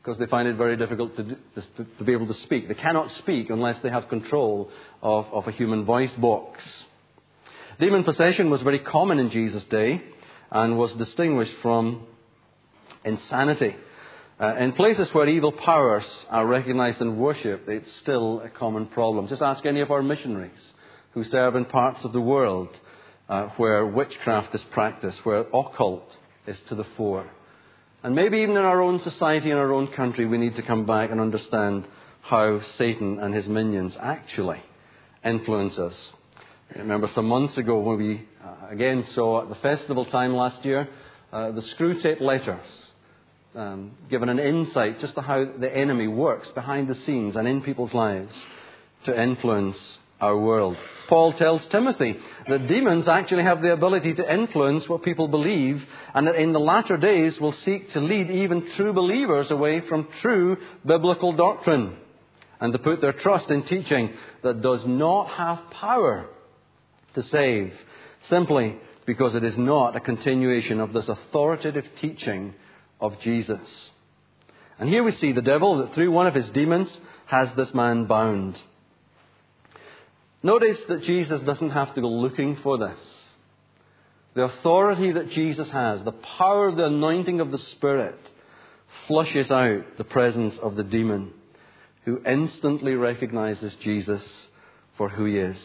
because 0.01 0.17
they 0.17 0.27
find 0.27 0.47
it 0.47 0.55
very 0.55 0.77
difficult 0.77 1.17
to, 1.17 1.23
do, 1.23 1.35
to, 1.55 1.85
to, 1.97 2.03
be 2.05 2.13
able 2.13 2.27
to 2.27 2.41
speak. 2.43 2.69
They 2.69 2.73
cannot 2.73 3.11
speak 3.17 3.49
unless 3.49 3.81
they 3.83 3.89
have 3.89 4.07
control 4.07 4.69
of, 5.01 5.25
of 5.33 5.45
a 5.45 5.51
human 5.51 5.83
voice 5.83 6.13
box. 6.17 6.61
Demon 7.81 8.05
possession 8.05 8.49
was 8.49 8.61
very 8.61 8.79
common 8.79 9.19
in 9.19 9.29
Jesus' 9.29 9.65
day 9.65 10.01
and 10.51 10.77
was 10.77 10.93
distinguished 10.93 11.55
from 11.61 12.07
insanity. 13.03 13.75
Uh, 14.41 14.55
in 14.55 14.71
places 14.71 15.07
where 15.13 15.29
evil 15.29 15.51
powers 15.51 16.03
are 16.31 16.47
recognized 16.47 16.99
and 16.99 17.15
worshipped, 17.15 17.69
it's 17.69 17.95
still 18.01 18.41
a 18.41 18.49
common 18.49 18.87
problem. 18.87 19.27
Just 19.27 19.43
ask 19.43 19.63
any 19.67 19.81
of 19.81 19.91
our 19.91 20.01
missionaries 20.01 20.59
who 21.11 21.23
serve 21.25 21.55
in 21.55 21.63
parts 21.65 22.03
of 22.03 22.11
the 22.11 22.19
world 22.19 22.69
uh, 23.29 23.49
where 23.57 23.85
witchcraft 23.85 24.55
is 24.55 24.61
practiced, 24.71 25.23
where 25.23 25.41
occult 25.41 26.09
is 26.47 26.57
to 26.69 26.73
the 26.73 26.87
fore. 26.97 27.29
And 28.01 28.15
maybe 28.15 28.39
even 28.39 28.57
in 28.57 28.63
our 28.63 28.81
own 28.81 28.99
society, 29.03 29.51
in 29.51 29.57
our 29.57 29.71
own 29.71 29.89
country, 29.93 30.25
we 30.25 30.39
need 30.39 30.55
to 30.55 30.63
come 30.63 30.87
back 30.87 31.11
and 31.11 31.21
understand 31.21 31.87
how 32.21 32.61
Satan 32.79 33.19
and 33.19 33.35
his 33.35 33.47
minions 33.47 33.95
actually 34.01 34.63
influence 35.23 35.77
us. 35.77 35.93
I 36.75 36.79
remember 36.79 37.11
some 37.13 37.27
months 37.27 37.57
ago 37.57 37.79
when 37.79 37.97
we 37.99 38.27
uh, 38.43 38.71
again 38.71 39.05
saw 39.13 39.43
at 39.43 39.49
the 39.49 39.55
festival 39.55 40.05
time 40.05 40.33
last 40.33 40.65
year 40.65 40.89
uh, 41.31 41.51
the 41.51 41.61
Screwtape 41.61 42.21
letters, 42.21 42.65
um, 43.55 43.91
given 44.09 44.29
an 44.29 44.39
insight 44.39 44.99
just 44.99 45.15
to 45.15 45.21
how 45.21 45.45
the 45.45 45.75
enemy 45.75 46.07
works 46.07 46.49
behind 46.49 46.87
the 46.87 46.95
scenes 46.95 47.35
and 47.35 47.47
in 47.47 47.61
people's 47.61 47.93
lives 47.93 48.33
to 49.05 49.21
influence 49.21 49.77
our 50.19 50.37
world. 50.37 50.77
Paul 51.09 51.33
tells 51.33 51.65
Timothy 51.65 52.15
that 52.47 52.67
demons 52.67 53.07
actually 53.07 53.43
have 53.43 53.61
the 53.61 53.73
ability 53.73 54.13
to 54.13 54.33
influence 54.33 54.87
what 54.87 55.03
people 55.03 55.27
believe, 55.27 55.83
and 56.13 56.27
that 56.27 56.35
in 56.35 56.53
the 56.53 56.59
latter 56.59 56.95
days 56.95 57.39
will 57.39 57.51
seek 57.51 57.91
to 57.91 57.99
lead 57.99 58.29
even 58.29 58.69
true 58.75 58.93
believers 58.93 59.51
away 59.51 59.81
from 59.81 60.07
true 60.21 60.57
biblical 60.85 61.33
doctrine, 61.33 61.97
and 62.61 62.71
to 62.71 62.79
put 62.79 63.01
their 63.01 63.13
trust 63.13 63.49
in 63.49 63.63
teaching 63.63 64.13
that 64.43 64.61
does 64.61 64.85
not 64.85 65.27
have 65.31 65.71
power 65.71 66.27
to 67.15 67.23
save, 67.23 67.73
simply 68.29 68.77
because 69.05 69.35
it 69.35 69.43
is 69.43 69.57
not 69.57 69.95
a 69.95 69.99
continuation 69.99 70.79
of 70.79 70.93
this 70.93 71.09
authoritative 71.09 71.85
teaching 71.99 72.53
of 73.01 73.19
Jesus. 73.21 73.59
And 74.79 74.87
here 74.87 75.03
we 75.03 75.11
see 75.11 75.31
the 75.31 75.41
devil 75.41 75.79
that 75.79 75.93
through 75.93 76.11
one 76.11 76.27
of 76.27 76.35
his 76.35 76.49
demons 76.49 76.89
has 77.25 77.49
this 77.55 77.73
man 77.73 78.05
bound. 78.05 78.57
Notice 80.43 80.77
that 80.87 81.03
Jesus 81.03 81.41
doesn't 81.41 81.69
have 81.71 81.93
to 81.95 82.01
go 82.01 82.09
looking 82.09 82.55
for 82.57 82.77
this. 82.77 82.97
The 84.33 84.43
authority 84.43 85.11
that 85.11 85.29
Jesus 85.31 85.69
has, 85.69 86.03
the 86.03 86.13
power 86.13 86.67
of 86.67 86.77
the 86.77 86.85
anointing 86.85 87.41
of 87.41 87.51
the 87.51 87.57
Spirit, 87.57 88.17
flushes 89.07 89.51
out 89.51 89.97
the 89.97 90.03
presence 90.03 90.55
of 90.61 90.75
the 90.75 90.83
demon, 90.83 91.33
who 92.05 92.21
instantly 92.25 92.95
recognizes 92.95 93.75
Jesus 93.83 94.23
for 94.97 95.09
who 95.09 95.25
he 95.25 95.37
is. 95.37 95.57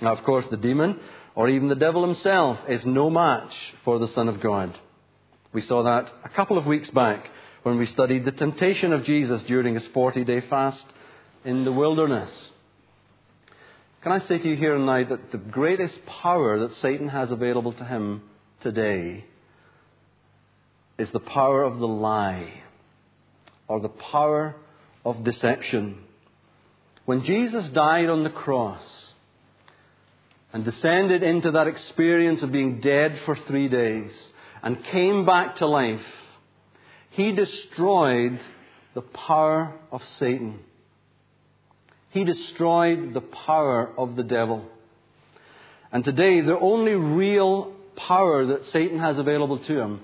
Now, 0.00 0.14
of 0.14 0.24
course, 0.24 0.46
the 0.50 0.56
demon, 0.56 0.98
or 1.34 1.48
even 1.48 1.68
the 1.68 1.74
devil 1.74 2.04
himself, 2.04 2.58
is 2.68 2.84
no 2.84 3.10
match 3.10 3.52
for 3.84 3.98
the 3.98 4.08
Son 4.08 4.28
of 4.28 4.40
God. 4.40 4.76
We 5.52 5.62
saw 5.62 5.82
that 5.82 6.12
a 6.24 6.28
couple 6.28 6.58
of 6.58 6.66
weeks 6.66 6.88
back 6.90 7.28
when 7.62 7.78
we 7.78 7.86
studied 7.86 8.24
the 8.24 8.32
temptation 8.32 8.92
of 8.92 9.04
Jesus 9.04 9.42
during 9.44 9.74
his 9.74 9.86
40 9.92 10.24
day 10.24 10.40
fast 10.42 10.84
in 11.44 11.64
the 11.64 11.72
wilderness. 11.72 12.30
Can 14.02 14.12
I 14.12 14.20
say 14.20 14.38
to 14.38 14.48
you 14.48 14.56
here 14.56 14.76
and 14.76 14.86
now 14.86 15.04
that 15.04 15.32
the 15.32 15.38
greatest 15.38 16.06
power 16.06 16.58
that 16.60 16.76
Satan 16.76 17.08
has 17.08 17.30
available 17.30 17.72
to 17.72 17.84
him 17.84 18.22
today 18.62 19.24
is 20.96 21.10
the 21.10 21.20
power 21.20 21.62
of 21.62 21.78
the 21.78 21.88
lie 21.88 22.62
or 23.68 23.80
the 23.80 23.88
power 23.88 24.54
of 25.04 25.24
deception. 25.24 25.98
When 27.04 27.24
Jesus 27.24 27.68
died 27.70 28.08
on 28.08 28.22
the 28.22 28.30
cross 28.30 28.84
and 30.52 30.64
descended 30.64 31.22
into 31.22 31.50
that 31.52 31.66
experience 31.66 32.42
of 32.42 32.52
being 32.52 32.80
dead 32.80 33.20
for 33.24 33.36
three 33.36 33.68
days 33.68 34.12
and 34.62 34.84
came 34.84 35.24
back 35.24 35.56
to 35.56 35.66
life, 35.66 36.00
he 37.10 37.32
destroyed 37.32 38.40
the 38.94 39.02
power 39.02 39.74
of 39.90 40.02
Satan. 40.18 40.60
He 42.10 42.24
destroyed 42.24 43.14
the 43.14 43.20
power 43.20 43.90
of 43.96 44.16
the 44.16 44.22
devil. 44.22 44.66
And 45.92 46.04
today, 46.04 46.40
the 46.40 46.58
only 46.58 46.92
real 46.92 47.72
power 47.96 48.46
that 48.46 48.66
Satan 48.72 48.98
has 48.98 49.18
available 49.18 49.58
to 49.58 49.80
him 49.80 50.00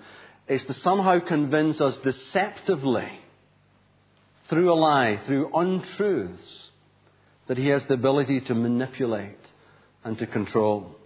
is 0.48 0.62
to 0.64 0.74
somehow 0.82 1.18
convince 1.20 1.80
us 1.80 1.96
deceptively, 2.04 3.08
through 4.48 4.72
a 4.72 4.74
lie, 4.74 5.20
through 5.26 5.50
untruths, 5.54 6.70
that 7.48 7.58
he 7.58 7.68
has 7.68 7.82
the 7.88 7.94
ability 7.94 8.40
to 8.40 8.54
manipulate 8.54 9.38
and 10.04 10.18
to 10.18 10.26
control. 10.26 10.96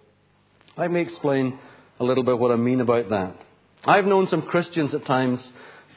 Let 0.76 0.90
me 0.90 1.00
explain 1.00 1.58
a 2.00 2.04
little 2.04 2.24
bit 2.24 2.38
what 2.38 2.50
I 2.50 2.56
mean 2.56 2.80
about 2.80 3.10
that. 3.10 3.36
I've 3.84 4.06
known 4.06 4.26
some 4.28 4.42
Christians 4.42 4.94
at 4.94 5.04
times 5.04 5.38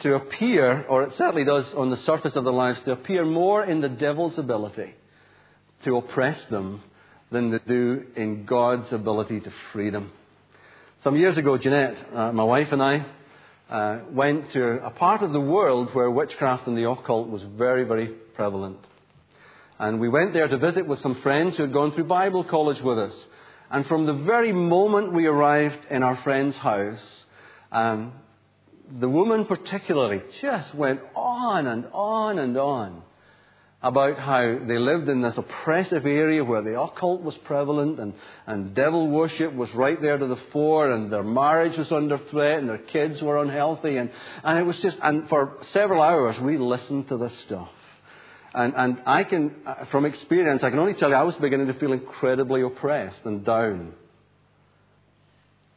to 0.02 0.16
appear, 0.16 0.84
or 0.88 1.04
it 1.04 1.14
certainly 1.18 1.46
does 1.46 1.66
on 1.78 1.90
the 1.90 1.98
surface 2.06 2.34
of 2.36 2.44
their 2.44 2.54
lives, 2.54 2.80
to 2.84 2.92
appear 2.92 3.24
more 3.26 3.64
in 3.64 3.80
the 3.80 3.88
devil's 3.88 4.38
ability 4.38 4.94
to 5.86 5.98
oppress 5.98 6.38
them 6.50 6.82
than 7.32 7.52
they 7.52 7.60
do 7.66 8.04
in 8.16 8.46
God's 8.46 8.92
ability 8.92 9.40
to 9.40 9.52
free 9.72 9.90
them. 9.90 10.12
Some 11.04 11.16
years 11.16 11.38
ago, 11.38 11.58
Jeanette, 11.58 11.96
uh, 12.14 12.32
my 12.34 12.44
wife, 12.44 12.68
and 12.72 12.82
I 12.84 13.06
uh, 13.70 14.00
went 14.12 14.52
to 14.52 14.86
a 14.86 14.92
part 14.92 15.24
of 15.24 15.32
the 15.32 15.40
world 15.40 15.90
where 15.94 16.12
witchcraft 16.12 16.68
and 16.68 16.78
the 16.78 16.90
occult 16.90 17.30
was 17.30 17.42
very, 17.58 17.86
very 17.86 18.08
prevalent. 18.36 18.78
And 19.80 20.00
we 20.00 20.10
went 20.10 20.34
there 20.34 20.48
to 20.48 20.58
visit 20.58 20.86
with 20.86 21.02
some 21.02 21.22
friends 21.22 21.56
who 21.56 21.64
had 21.64 21.74
gone 21.74 21.94
through 21.94 22.06
Bible 22.06 22.44
college 22.44 22.82
with 22.84 23.00
us. 23.00 23.14
And 23.74 23.88
from 23.88 24.06
the 24.06 24.14
very 24.14 24.54
moment 24.54 25.14
we 25.14 25.26
arrived 25.26 25.88
in 25.90 26.04
our 26.04 26.16
friend's 26.24 26.56
house, 26.58 27.02
um, 27.72 28.14
the 29.00 29.10
woman 29.10 29.46
particularly 29.46 30.22
just 30.44 30.76
went 30.76 31.00
on 31.16 31.66
and 31.66 31.88
on 31.92 32.38
and 32.38 32.56
on 32.56 33.02
about 33.82 34.20
how 34.20 34.60
they 34.68 34.78
lived 34.78 35.10
in 35.10 35.24
this 35.24 35.34
oppressive 35.38 36.06
area 36.06 36.44
where 36.44 36.62
the 36.62 36.80
occult 36.80 37.22
was 37.22 37.36
prevalent 37.46 38.00
and, 38.00 38.14
and 38.46 38.76
devil 38.76 39.10
worship 39.10 39.52
was 39.54 39.70
right 39.74 40.00
there 40.02 40.20
to 40.20 40.28
the 40.28 40.40
fore 40.54 40.92
and 40.92 41.12
their 41.12 41.24
marriage 41.24 41.76
was 41.76 41.92
under 41.92 42.20
threat 42.30 42.60
and 42.60 42.70
their 42.70 42.78
kids 42.78 43.24
were 43.24 43.42
unhealthy 43.42 43.98
and, 43.98 44.12
and 44.44 44.60
it 44.60 44.64
was 44.64 44.78
just, 44.84 44.98
and 45.02 45.28
for 45.28 45.58
several 45.74 46.02
hours 46.02 46.40
we 46.40 46.60
listened 46.60 47.10
to 47.10 47.18
this 47.18 47.34
stuff. 47.48 47.70
And, 48.54 48.74
and 48.76 49.02
I 49.06 49.24
can, 49.24 49.52
uh, 49.66 49.86
from 49.92 50.06
experience, 50.06 50.62
I 50.64 50.70
can 50.70 50.80
only 50.80 50.94
tell 50.94 51.10
you 51.10 51.16
I 51.16 51.24
was 51.24 51.36
beginning 51.36 51.68
to 51.68 51.74
feel 51.80 51.92
incredibly 51.92 52.62
oppressed 52.62 53.22
and 53.26 53.44
down. 53.44 53.94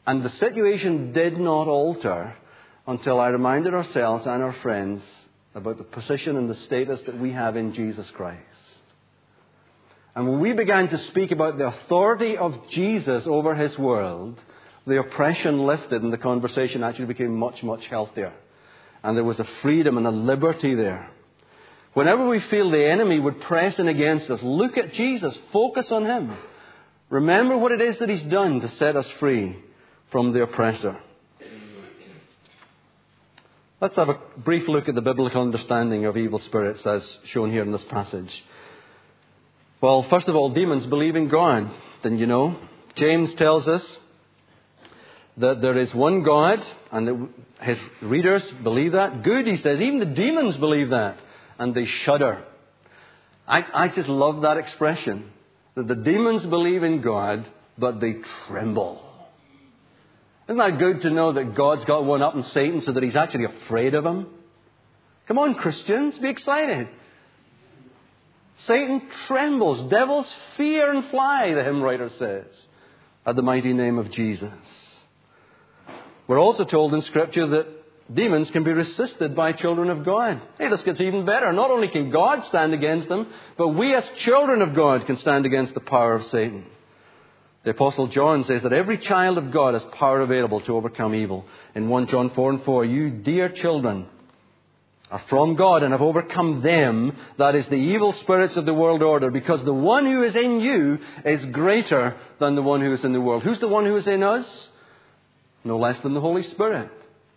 And 0.06 0.22
the 0.22 0.30
situation 0.38 1.12
did 1.12 1.38
not 1.38 1.68
alter 1.68 2.36
until 2.86 3.18
I 3.18 3.28
reminded 3.28 3.74
ourselves 3.74 4.26
and 4.26 4.42
our 4.42 4.54
friends 4.62 5.02
about 5.54 5.78
the 5.78 5.84
position 5.84 6.36
and 6.36 6.50
the 6.50 6.58
status 6.66 7.00
that 7.06 7.18
we 7.18 7.32
have 7.32 7.56
in 7.56 7.74
Jesus 7.74 8.06
Christ. 8.14 8.42
And 10.14 10.28
when 10.28 10.40
we 10.40 10.52
began 10.52 10.88
to 10.88 10.98
speak 11.08 11.30
about 11.30 11.58
the 11.58 11.66
authority 11.66 12.36
of 12.36 12.54
Jesus 12.70 13.24
over 13.26 13.54
his 13.54 13.76
world, 13.78 14.38
the 14.86 14.98
oppression 14.98 15.66
lifted 15.66 16.02
and 16.02 16.12
the 16.12 16.18
conversation 16.18 16.84
actually 16.84 17.06
became 17.06 17.36
much, 17.36 17.62
much 17.62 17.84
healthier. 17.86 18.32
And 19.02 19.16
there 19.16 19.24
was 19.24 19.38
a 19.38 19.48
freedom 19.62 19.96
and 19.96 20.06
a 20.06 20.10
liberty 20.10 20.74
there. 20.74 21.10
Whenever 21.96 22.28
we 22.28 22.40
feel 22.40 22.70
the 22.70 22.90
enemy 22.90 23.18
would 23.18 23.40
press 23.40 23.78
in 23.78 23.88
against 23.88 24.28
us, 24.28 24.42
look 24.42 24.76
at 24.76 24.92
Jesus, 24.92 25.34
focus 25.50 25.86
on 25.90 26.04
him. 26.04 26.36
Remember 27.08 27.56
what 27.56 27.72
it 27.72 27.80
is 27.80 27.96
that 28.00 28.10
he's 28.10 28.30
done 28.30 28.60
to 28.60 28.68
set 28.76 28.96
us 28.96 29.06
free 29.18 29.56
from 30.12 30.34
the 30.34 30.42
oppressor. 30.42 30.98
Let's 33.80 33.96
have 33.96 34.10
a 34.10 34.18
brief 34.36 34.68
look 34.68 34.90
at 34.90 34.94
the 34.94 35.00
biblical 35.00 35.40
understanding 35.40 36.04
of 36.04 36.18
evil 36.18 36.38
spirits 36.40 36.86
as 36.86 37.02
shown 37.32 37.50
here 37.50 37.62
in 37.62 37.72
this 37.72 37.84
passage. 37.88 38.44
Well, 39.80 40.06
first 40.10 40.28
of 40.28 40.36
all, 40.36 40.50
demons 40.50 40.84
believe 40.84 41.16
in 41.16 41.28
God. 41.28 41.70
Then 42.02 42.18
you 42.18 42.26
know, 42.26 42.58
James 42.96 43.34
tells 43.36 43.66
us 43.66 43.82
that 45.38 45.62
there 45.62 45.78
is 45.78 45.94
one 45.94 46.22
God, 46.22 46.62
and 46.92 47.30
his 47.62 47.78
readers 48.02 48.42
believe 48.62 48.92
that. 48.92 49.22
Good, 49.22 49.46
he 49.46 49.56
says. 49.56 49.80
Even 49.80 49.98
the 49.98 50.04
demons 50.04 50.58
believe 50.58 50.90
that, 50.90 51.20
and 51.58 51.74
they 51.74 51.86
shudder. 51.86 52.44
I, 53.46 53.64
I 53.72 53.88
just 53.88 54.08
love 54.08 54.42
that 54.42 54.56
expression 54.56 55.30
that 55.74 55.88
the 55.88 55.94
demons 55.94 56.44
believe 56.46 56.82
in 56.82 57.02
God, 57.02 57.46
but 57.78 58.00
they 58.00 58.16
tremble. 58.46 59.02
Isn't 60.48 60.58
that 60.58 60.78
good 60.78 61.02
to 61.02 61.10
know 61.10 61.32
that 61.32 61.54
God's 61.54 61.84
got 61.84 62.04
one 62.04 62.22
up 62.22 62.34
in 62.34 62.44
Satan 62.44 62.82
so 62.82 62.92
that 62.92 63.02
he's 63.02 63.16
actually 63.16 63.44
afraid 63.44 63.94
of 63.94 64.06
him? 64.06 64.26
Come 65.26 65.38
on, 65.38 65.54
Christians, 65.54 66.18
be 66.18 66.28
excited. 66.28 66.88
Satan 68.66 69.02
trembles. 69.26 69.90
Devils 69.90 70.26
fear 70.56 70.92
and 70.92 71.04
fly, 71.10 71.52
the 71.52 71.62
hymn 71.64 71.82
writer 71.82 72.10
says, 72.18 72.46
at 73.26 73.36
the 73.36 73.42
mighty 73.42 73.72
name 73.72 73.98
of 73.98 74.10
Jesus. 74.12 74.52
We're 76.26 76.40
also 76.40 76.64
told 76.64 76.94
in 76.94 77.02
Scripture 77.02 77.46
that 77.48 77.66
demons 78.12 78.50
can 78.50 78.64
be 78.64 78.72
resisted 78.72 79.34
by 79.34 79.52
children 79.52 79.90
of 79.90 80.04
God. 80.04 80.40
Hey, 80.58 80.68
this 80.68 80.82
gets 80.82 81.00
even 81.00 81.26
better. 81.26 81.52
Not 81.52 81.70
only 81.70 81.88
can 81.88 82.10
God 82.10 82.44
stand 82.48 82.72
against 82.74 83.08
them, 83.08 83.26
but 83.58 83.68
we 83.68 83.94
as 83.94 84.04
children 84.18 84.62
of 84.62 84.74
God 84.74 85.06
can 85.06 85.16
stand 85.18 85.46
against 85.46 85.74
the 85.74 85.80
power 85.80 86.14
of 86.14 86.24
Satan. 86.26 86.64
The 87.64 87.72
Apostle 87.72 88.06
John 88.06 88.44
says 88.44 88.62
that 88.62 88.72
every 88.72 88.96
child 88.96 89.38
of 89.38 89.50
God 89.50 89.74
has 89.74 89.82
power 89.94 90.20
available 90.20 90.60
to 90.60 90.76
overcome 90.76 91.16
evil. 91.16 91.44
In 91.74 91.88
1 91.88 92.06
John 92.06 92.30
4 92.30 92.50
and 92.50 92.62
4, 92.62 92.84
you 92.84 93.10
dear 93.10 93.48
children 93.48 94.06
are 95.10 95.22
from 95.28 95.56
God 95.56 95.82
and 95.82 95.92
have 95.92 96.02
overcome 96.02 96.62
them, 96.62 97.16
that 97.38 97.56
is 97.56 97.66
the 97.66 97.74
evil 97.74 98.12
spirits 98.12 98.56
of 98.56 98.66
the 98.66 98.74
world 98.74 99.02
order, 99.02 99.30
because 99.30 99.64
the 99.64 99.72
one 99.72 100.06
who 100.06 100.22
is 100.22 100.36
in 100.36 100.60
you 100.60 100.98
is 101.24 101.44
greater 101.46 102.16
than 102.38 102.54
the 102.54 102.62
one 102.62 102.80
who 102.80 102.92
is 102.92 103.04
in 103.04 103.12
the 103.12 103.20
world. 103.20 103.42
Who's 103.42 103.60
the 103.60 103.68
one 103.68 103.84
who 103.84 103.96
is 103.96 104.06
in 104.06 104.22
us? 104.22 104.46
No 105.64 105.78
less 105.78 105.98
than 106.00 106.14
the 106.14 106.20
Holy 106.20 106.44
Spirit. 106.44 106.90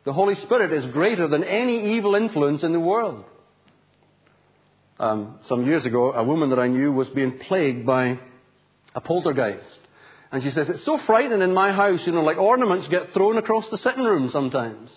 The 0.05 0.13
Holy 0.13 0.35
Spirit 0.35 0.71
is 0.71 0.91
greater 0.91 1.27
than 1.27 1.43
any 1.43 1.97
evil 1.97 2.15
influence 2.15 2.63
in 2.63 2.71
the 2.71 2.79
world. 2.79 3.25
Um, 4.99 5.39
some 5.47 5.65
years 5.65 5.85
ago, 5.85 6.11
a 6.11 6.23
woman 6.23 6.49
that 6.49 6.59
I 6.59 6.67
knew 6.67 6.91
was 6.91 7.07
being 7.09 7.39
plagued 7.39 7.85
by 7.85 8.19
a 8.95 9.01
poltergeist. 9.01 9.65
And 10.31 10.43
she 10.43 10.51
says, 10.51 10.67
It's 10.69 10.85
so 10.85 10.99
frightening 11.05 11.41
in 11.41 11.53
my 11.53 11.71
house, 11.71 12.01
you 12.05 12.11
know, 12.11 12.21
like 12.21 12.37
ornaments 12.37 12.87
get 12.89 13.13
thrown 13.13 13.37
across 13.37 13.65
the 13.71 13.77
sitting 13.77 14.03
room 14.03 14.29
sometimes. 14.31 14.89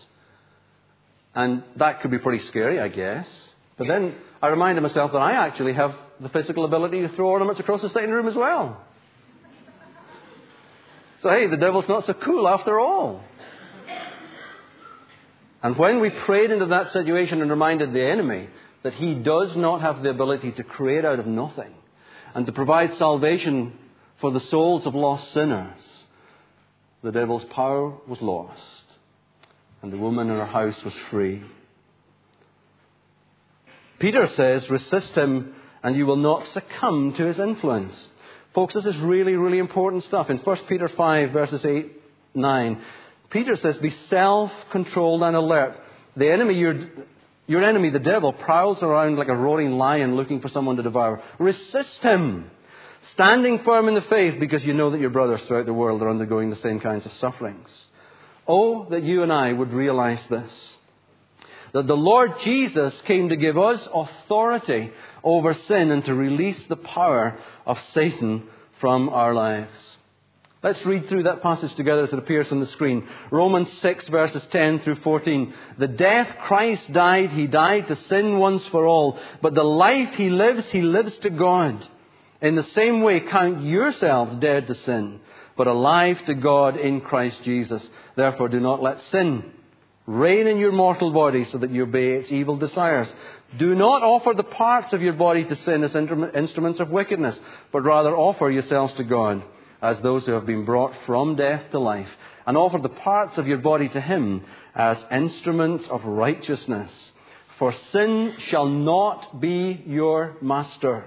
And 1.35 1.63
that 1.77 2.01
could 2.01 2.11
be 2.11 2.19
pretty 2.19 2.45
scary, 2.49 2.79
I 2.81 2.89
guess. 2.89 3.27
But 3.79 3.89
then 3.89 4.15
I 4.43 4.49
reminded 4.49 4.83
myself 4.83 5.13
that 5.13 5.19
I 5.19 5.47
actually 5.47 5.73
have 5.75 5.95
the 6.21 6.29
physical 6.29 6.65
ability 6.65 7.01
to 7.03 7.09
throw 7.11 7.29
ornaments 7.29 7.61
across 7.61 7.81
the 7.81 7.89
sitting 7.91 8.11
room 8.11 8.29
as 8.29 8.35
well. 8.35 8.85
So, 11.23 11.29
hey, 11.31 11.47
the 11.47 11.57
devil's 11.57 11.89
not 11.89 12.05
so 12.05 12.15
cool 12.15 12.49
after 12.49 12.81
all. 12.81 13.23
And 15.63 15.77
when 15.77 16.01
we 16.01 16.11
prayed 16.11 16.51
into 16.51 16.67
that 16.67 16.93
situation 16.93 17.41
and 17.41 17.51
reminded 17.51 17.93
the 17.93 18.05
enemy 18.05 18.49
that 18.83 18.95
he 18.95 19.15
does 19.15 19.57
not 19.57 19.81
have 19.81 20.03
the 20.03 20.11
ability 20.11 20.53
to 20.53 20.65
create 20.65 21.05
out 21.05 21.21
of 21.21 21.27
nothing 21.27 21.73
and 22.35 22.47
to 22.47 22.53
provide 22.53 22.97
salvation 22.97 23.73
for 24.21 24.33
the 24.33 24.41
souls 24.41 24.87
of 24.87 24.95
lost 24.95 25.33
sinners, 25.33 25.81
the 27.03 27.13
devil's 27.13 27.45
power 27.45 27.95
was 28.07 28.21
lost, 28.21 28.61
and 29.83 29.93
the 29.93 29.99
woman 29.99 30.31
in 30.31 30.37
her 30.37 30.47
house 30.47 30.83
was 30.85 30.95
free. 31.11 31.43
Peter 33.99 34.29
says, 34.37 34.69
resist 34.69 35.15
him 35.15 35.55
and 35.85 35.97
you 35.97 36.07
will 36.07 36.17
not 36.17 36.47
succumb 36.49 37.13
to 37.15 37.25
his 37.25 37.39
influence. 37.39 37.95
Folks, 38.55 38.75
this 38.75 38.85
is 38.85 38.97
really, 38.99 39.37
really 39.37 39.59
important 39.59 40.03
stuff. 40.05 40.29
In 40.29 40.39
1 40.39 40.57
Peter 40.69 40.89
5, 40.89 41.31
verses 41.31 41.65
8, 41.65 41.93
9, 42.35 42.83
Peter 43.33 43.57
says, 43.57 43.77
Be 43.79 43.95
self 44.09 44.53
controlled 44.71 45.23
and 45.23 45.35
alert. 45.35 45.81
The 46.17 46.31
enemy, 46.31 46.55
your, 46.55 46.89
your 47.47 47.65
enemy, 47.65 47.91
the 47.91 47.99
devil, 47.99 48.33
prowls 48.33 48.83
around 48.83 49.17
like 49.17 49.29
a 49.29 49.35
roaring 49.35 49.73
lion 49.73 50.17
looking 50.17 50.41
for 50.41 50.49
someone 50.49 50.77
to 50.77 50.83
devour. 50.83 51.23
Resist 51.39 52.03
him 52.03 52.51
standing 53.15 53.61
firm 53.65 53.89
in 53.89 53.95
the 53.95 54.03
faith 54.03 54.39
because 54.39 54.65
you 54.65 54.75
know 54.75 54.91
that 54.91 55.01
your 55.01 55.11
brothers 55.11 55.41
throughout 55.47 55.67
the 55.67 55.73
world 55.73 56.03
are 56.03 56.11
undergoing 56.11 56.51
the 56.51 56.57
same 56.57 56.81
kinds 56.81 57.07
of 57.07 57.13
sufferings. 57.15 57.69
Oh, 58.47 58.87
that 58.91 59.03
you 59.03 59.23
and 59.23 59.33
I 59.33 59.53
would 59.53 59.73
realize 59.73 60.21
this. 60.29 60.51
That 61.73 61.87
the 61.87 61.97
Lord 61.97 62.33
Jesus 62.45 62.93
came 63.07 63.31
to 63.31 63.37
give 63.37 63.57
us 63.57 63.81
authority 63.93 64.93
over 65.25 65.55
sin 65.55 65.91
and 65.91 66.05
to 66.05 66.15
release 66.15 66.63
the 66.69 66.77
power 66.77 67.39
of 67.65 67.79
Satan 67.95 68.47
from 68.81 69.09
our 69.09 69.33
lives. 69.33 69.71
Let's 70.63 70.87
read 70.87 71.09
through 71.09 71.25
that 71.25 71.43
passage 71.43 71.75
together 71.75 72.05
as 72.05 72.13
it 72.13 72.19
appears 72.21 72.53
on 72.53 72.61
the 72.61 72.69
screen. 72.69 73.05
Romans 73.33 73.69
6 73.81 74.07
verses 74.09 74.47
10 74.53 74.81
through 74.81 74.95
14. 74.97 75.53
The 75.79 75.89
death 75.89 76.37
Christ 76.47 76.93
died, 76.93 77.31
he 77.31 77.49
died 77.49 77.89
to 77.89 77.97
sin 78.09 78.39
once 78.39 78.65
for 78.67 78.87
all. 78.87 79.19
But 79.41 79.55
the 79.55 79.65
life 79.65 80.15
he 80.15 80.31
lives, 80.31 80.65
he 80.71 80.83
lives 80.83 81.17
to 81.19 81.31
God. 81.31 81.85
In 82.41 82.55
the 82.55 82.67
same 82.75 83.03
way, 83.03 83.19
count 83.19 83.65
yourselves 83.65 84.39
dead 84.39 84.69
to 84.69 84.77
sin, 84.77 85.19
but 85.57 85.67
alive 85.67 86.25
to 86.27 86.35
God 86.35 86.77
in 86.77 87.01
Christ 87.01 87.43
Jesus. 87.43 87.83
Therefore, 88.15 88.49
do 88.49 88.61
not 88.61 88.81
let 88.81 89.03
sin 89.11 89.45
reign 90.07 90.47
in 90.47 90.59
your 90.59 90.73
mortal 90.73 91.13
body 91.13 91.45
so 91.47 91.59
that 91.59 91.71
you 91.71 91.85
obey 91.85 92.15
its 92.15 92.31
evil 92.31 92.57
desires. 92.57 93.09
Do 93.59 93.75
not 93.75 94.03
offer 94.03 94.33
the 94.33 94.43
parts 94.43 94.93
of 94.93 95.03
your 95.03 95.13
body 95.13 95.45
to 95.45 95.57
sin 95.65 95.83
as 95.83 95.95
instruments 95.95 96.79
of 96.81 96.91
wickedness, 96.91 97.39
but 97.73 97.83
rather 97.83 98.17
offer 98.17 98.49
yourselves 98.49 98.95
to 98.95 99.05
God 99.05 99.43
as 99.83 100.01
those 100.01 100.25
who 100.25 100.33
have 100.33 100.47
been 100.47 100.65
brought 100.65 100.95
from 101.07 101.37
death 101.37 101.71
to 101.73 101.79
life, 101.79 102.09
and 102.47 102.57
offer 102.57 102.79
the 102.79 102.89
parts 102.89 103.37
of 103.37 103.47
your 103.47 103.59
body 103.59 103.89
to 103.89 104.01
Him 104.01 104.45
as 104.75 104.97
instruments 105.11 105.85
of 105.91 106.05
righteousness. 106.05 106.91
For 107.59 107.75
sin 107.93 108.35
shall 108.49 108.67
not 108.67 109.41
be 109.41 109.83
your 109.87 110.37
master 110.41 111.05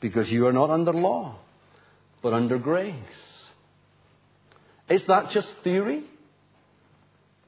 because 0.00 0.30
you 0.30 0.46
are 0.46 0.52
not 0.52 0.70
under 0.70 0.92
law, 0.92 1.38
but 2.22 2.34
under 2.34 2.58
grace. 2.58 2.94
Is 4.88 5.02
that 5.06 5.30
just 5.30 5.48
theory? 5.62 6.04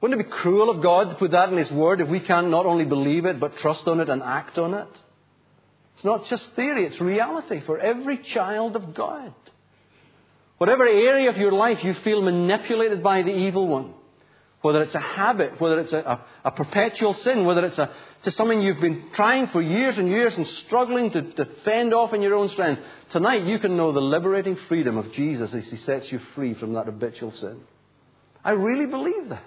Wouldn't 0.00 0.20
it 0.20 0.24
be 0.24 0.30
cruel 0.30 0.70
of 0.70 0.82
God 0.82 1.10
to 1.10 1.16
put 1.16 1.32
that 1.32 1.50
in 1.50 1.58
His 1.58 1.70
Word 1.70 2.00
if 2.00 2.08
we 2.08 2.20
can 2.20 2.50
not 2.50 2.66
only 2.66 2.84
believe 2.84 3.26
it, 3.26 3.40
but 3.40 3.56
trust 3.58 3.86
on 3.86 4.00
it 4.00 4.08
and 4.08 4.22
act 4.22 4.58
on 4.58 4.74
it? 4.74 4.88
It's 5.96 6.04
not 6.04 6.26
just 6.26 6.44
theory, 6.54 6.86
it's 6.86 7.00
reality 7.00 7.62
for 7.64 7.78
every 7.78 8.18
child 8.18 8.76
of 8.76 8.94
God. 8.94 9.34
Whatever 10.58 10.86
area 10.86 11.28
of 11.28 11.36
your 11.36 11.52
life 11.52 11.84
you 11.84 11.94
feel 12.02 12.22
manipulated 12.22 13.02
by 13.02 13.22
the 13.22 13.34
evil 13.34 13.68
one, 13.68 13.92
whether 14.62 14.82
it's 14.82 14.94
a 14.94 15.00
habit, 15.00 15.60
whether 15.60 15.80
it's 15.80 15.92
a, 15.92 15.98
a, 15.98 16.24
a 16.46 16.50
perpetual 16.50 17.14
sin, 17.22 17.44
whether 17.44 17.64
it's 17.66 17.78
a, 17.78 17.90
something 18.32 18.62
you've 18.62 18.80
been 18.80 19.04
trying 19.14 19.48
for 19.48 19.60
years 19.60 19.98
and 19.98 20.08
years 20.08 20.32
and 20.34 20.46
struggling 20.66 21.10
to, 21.10 21.22
to 21.32 21.46
fend 21.64 21.92
off 21.92 22.14
in 22.14 22.22
your 22.22 22.34
own 22.34 22.48
strength, 22.48 22.82
tonight 23.12 23.44
you 23.44 23.58
can 23.58 23.76
know 23.76 23.92
the 23.92 24.00
liberating 24.00 24.56
freedom 24.68 24.96
of 24.96 25.12
Jesus 25.12 25.52
as 25.52 25.64
He 25.66 25.76
sets 25.78 26.10
you 26.10 26.20
free 26.34 26.54
from 26.54 26.72
that 26.72 26.86
habitual 26.86 27.32
sin. 27.32 27.60
I 28.42 28.52
really 28.52 28.86
believe 28.86 29.28
that. 29.28 29.44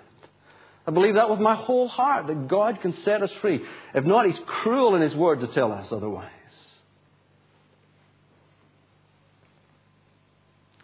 I 0.86 0.91
believe 0.91 1.15
that 1.15 1.30
with 1.30 1.39
my 1.39 1.56
whole 1.56 1.88
heart, 1.88 2.28
that 2.28 2.48
God 2.48 2.82
can 2.82 2.95
set 3.04 3.22
us 3.22 3.32
free. 3.41 3.62
If 3.93 4.06
not, 4.06 4.26
He's 4.26 4.39
cruel 4.45 4.95
in 4.95 5.02
His 5.02 5.15
word 5.15 5.41
to 5.41 5.48
tell 5.48 5.72
us 5.72 5.88
otherwise. 5.91 6.32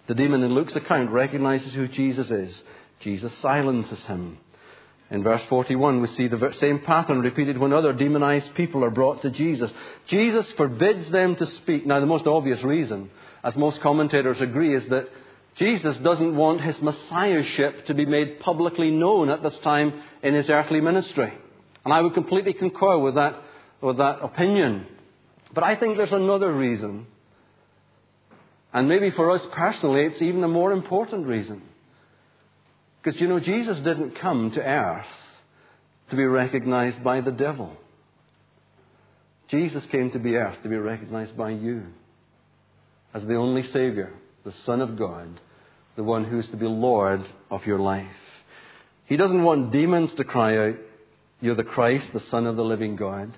The 0.07 0.15
demon 0.15 0.43
in 0.43 0.53
Luke's 0.53 0.75
account 0.75 1.09
recognizes 1.09 1.73
who 1.73 1.87
Jesus 1.87 2.29
is. 2.29 2.55
Jesus 3.01 3.31
silences 3.41 3.99
him. 4.05 4.37
In 5.11 5.23
verse 5.23 5.41
41, 5.49 6.01
we 6.01 6.07
see 6.09 6.27
the 6.27 6.53
same 6.59 6.79
pattern 6.79 7.19
repeated 7.19 7.57
when 7.57 7.73
other 7.73 7.93
demonized 7.93 8.55
people 8.55 8.83
are 8.83 8.89
brought 8.89 9.21
to 9.21 9.29
Jesus. 9.29 9.71
Jesus 10.07 10.45
forbids 10.57 11.09
them 11.11 11.35
to 11.35 11.45
speak. 11.57 11.85
Now, 11.85 11.99
the 11.99 12.07
most 12.07 12.25
obvious 12.25 12.63
reason, 12.63 13.11
as 13.43 13.55
most 13.55 13.81
commentators 13.81 14.41
agree, 14.41 14.75
is 14.75 14.83
that 14.89 15.07
Jesus 15.57 15.95
doesn't 15.97 16.35
want 16.35 16.61
his 16.61 16.75
messiahship 16.81 17.85
to 17.85 17.93
be 17.93 18.05
made 18.05 18.39
publicly 18.39 18.91
known 18.91 19.29
at 19.29 19.43
this 19.43 19.57
time 19.59 19.93
in 20.23 20.33
his 20.33 20.49
earthly 20.49 20.81
ministry. 20.81 21.31
And 21.85 21.93
I 21.93 22.01
would 22.01 22.15
completely 22.15 22.53
concur 22.53 22.97
with 22.97 23.15
that, 23.15 23.41
with 23.81 23.97
that 23.97 24.19
opinion. 24.23 24.87
But 25.53 25.63
I 25.63 25.75
think 25.75 25.97
there's 25.97 26.11
another 26.11 26.51
reason. 26.51 27.05
And 28.75 28.89
maybe 28.89 29.09
for 29.09 29.31
us 29.31 29.41
personally, 29.53 30.01
it's 30.01 30.21
even 30.21 30.43
a 30.43 30.49
more 30.49 30.73
important 30.73 31.27
reason. 31.27 31.61
Because, 33.01 33.21
you 33.21 33.29
know, 33.29 33.39
Jesus 33.39 33.77
didn't 33.77 34.19
come 34.19 34.51
to 34.51 34.61
earth 34.61 35.05
to 36.09 36.17
be 36.17 36.25
recognized 36.25 37.01
by 37.01 37.21
the 37.21 37.31
devil. 37.31 37.71
Jesus 39.47 39.85
came 39.93 40.11
to 40.11 40.19
be 40.19 40.35
earth 40.35 40.57
to 40.63 40.67
be 40.67 40.75
recognized 40.75 41.37
by 41.37 41.51
you 41.51 41.85
as 43.13 43.23
the 43.23 43.35
only 43.35 43.63
Savior, 43.71 44.11
the 44.43 44.53
Son 44.65 44.81
of 44.81 44.97
God, 44.97 45.39
the 45.95 46.03
one 46.03 46.25
who 46.25 46.39
is 46.39 46.47
to 46.47 46.57
be 46.57 46.65
Lord 46.65 47.25
of 47.49 47.65
your 47.65 47.79
life. 47.79 48.05
He 49.05 49.15
doesn't 49.15 49.43
want 49.43 49.71
demons 49.71 50.13
to 50.15 50.25
cry 50.25 50.67
out, 50.67 50.75
You're 51.39 51.55
the 51.55 51.63
Christ, 51.63 52.07
the 52.11 52.23
Son 52.29 52.45
of 52.45 52.57
the 52.57 52.65
living 52.65 52.97
God. 52.97 53.37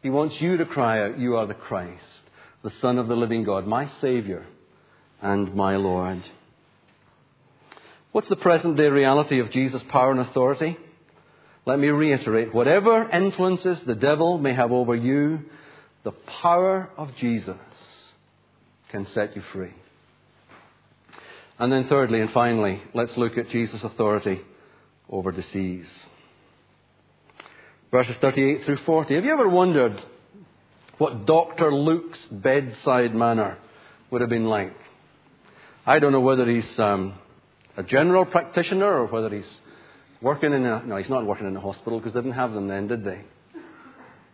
He 0.00 0.08
wants 0.08 0.40
you 0.40 0.56
to 0.56 0.64
cry 0.64 1.02
out, 1.02 1.18
You 1.18 1.36
are 1.36 1.46
the 1.46 1.52
Christ, 1.52 2.22
the 2.62 2.72
Son 2.80 2.96
of 2.96 3.08
the 3.08 3.16
living 3.16 3.44
God, 3.44 3.66
my 3.66 3.90
Savior 4.00 4.46
and 5.20 5.54
my 5.54 5.76
Lord. 5.76 6.22
What's 8.12 8.28
the 8.28 8.36
present 8.36 8.76
day 8.76 8.84
reality 8.84 9.40
of 9.40 9.50
Jesus' 9.50 9.82
power 9.90 10.10
and 10.10 10.20
authority? 10.20 10.76
Let 11.66 11.78
me 11.78 11.88
reiterate 11.88 12.54
whatever 12.54 13.08
influences 13.10 13.78
the 13.86 13.94
devil 13.94 14.38
may 14.38 14.54
have 14.54 14.72
over 14.72 14.96
you, 14.96 15.40
the 16.04 16.12
power 16.40 16.88
of 16.96 17.14
Jesus 17.16 17.56
can 18.90 19.06
set 19.12 19.36
you 19.36 19.42
free. 19.52 19.74
And 21.58 21.72
then, 21.72 21.88
thirdly 21.88 22.20
and 22.20 22.30
finally, 22.30 22.80
let's 22.94 23.16
look 23.16 23.36
at 23.36 23.50
Jesus' 23.50 23.82
authority 23.82 24.40
over 25.10 25.32
disease. 25.32 25.88
Verses 27.90 28.16
38 28.20 28.64
through 28.64 28.78
40. 28.86 29.14
Have 29.14 29.24
you 29.24 29.32
ever 29.32 29.48
wondered 29.48 30.00
what 30.98 31.26
Dr. 31.26 31.72
Luke's 31.74 32.18
bedside 32.30 33.14
manner 33.14 33.58
would 34.10 34.20
have 34.20 34.30
been 34.30 34.44
like? 34.44 34.74
I 35.88 35.98
don't 35.98 36.12
know 36.12 36.20
whether 36.20 36.48
he's 36.48 36.78
um, 36.78 37.14
a 37.76 37.82
general 37.82 38.24
practitioner 38.26 38.86
or 38.86 39.06
whether 39.06 39.34
he's 39.34 39.50
working 40.20 40.52
in 40.52 40.64
a. 40.64 40.84
No, 40.84 40.96
he's 40.96 41.08
not 41.08 41.24
working 41.24 41.46
in 41.46 41.56
a 41.56 41.60
hospital 41.60 41.98
because 41.98 42.12
they 42.12 42.20
didn't 42.20 42.36
have 42.36 42.52
them 42.52 42.68
then, 42.68 42.88
did 42.88 43.04
they? 43.04 43.20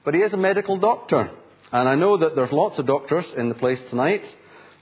But 0.04 0.14
he 0.14 0.20
is 0.20 0.32
a 0.32 0.36
medical 0.36 0.76
doctor. 0.78 1.30
And 1.72 1.88
I 1.88 1.94
know 1.94 2.16
that 2.18 2.34
there's 2.36 2.52
lots 2.52 2.78
of 2.78 2.86
doctors 2.86 3.24
in 3.36 3.48
the 3.48 3.54
place 3.54 3.80
tonight 3.90 4.24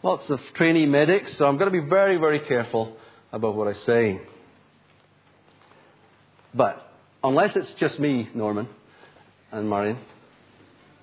lots 0.03 0.29
of 0.31 0.41
trainee 0.55 0.87
medics, 0.87 1.37
so 1.39 1.47
I'm 1.47 1.59
going 1.59 1.73
to 1.73 1.83
be 1.83 1.89
very, 1.89 2.17
very 2.17 2.41
careful 2.41 2.97
about 3.33 3.55
what 3.55 3.69
I 3.69 3.75
say. 3.87 4.21
But 6.55 6.87
unless 7.23 7.57
it's 7.57 7.73
just 7.79 7.99
me, 7.99 8.29
Norman 8.35 8.69
and 9.51 9.71
Marion, 9.71 9.99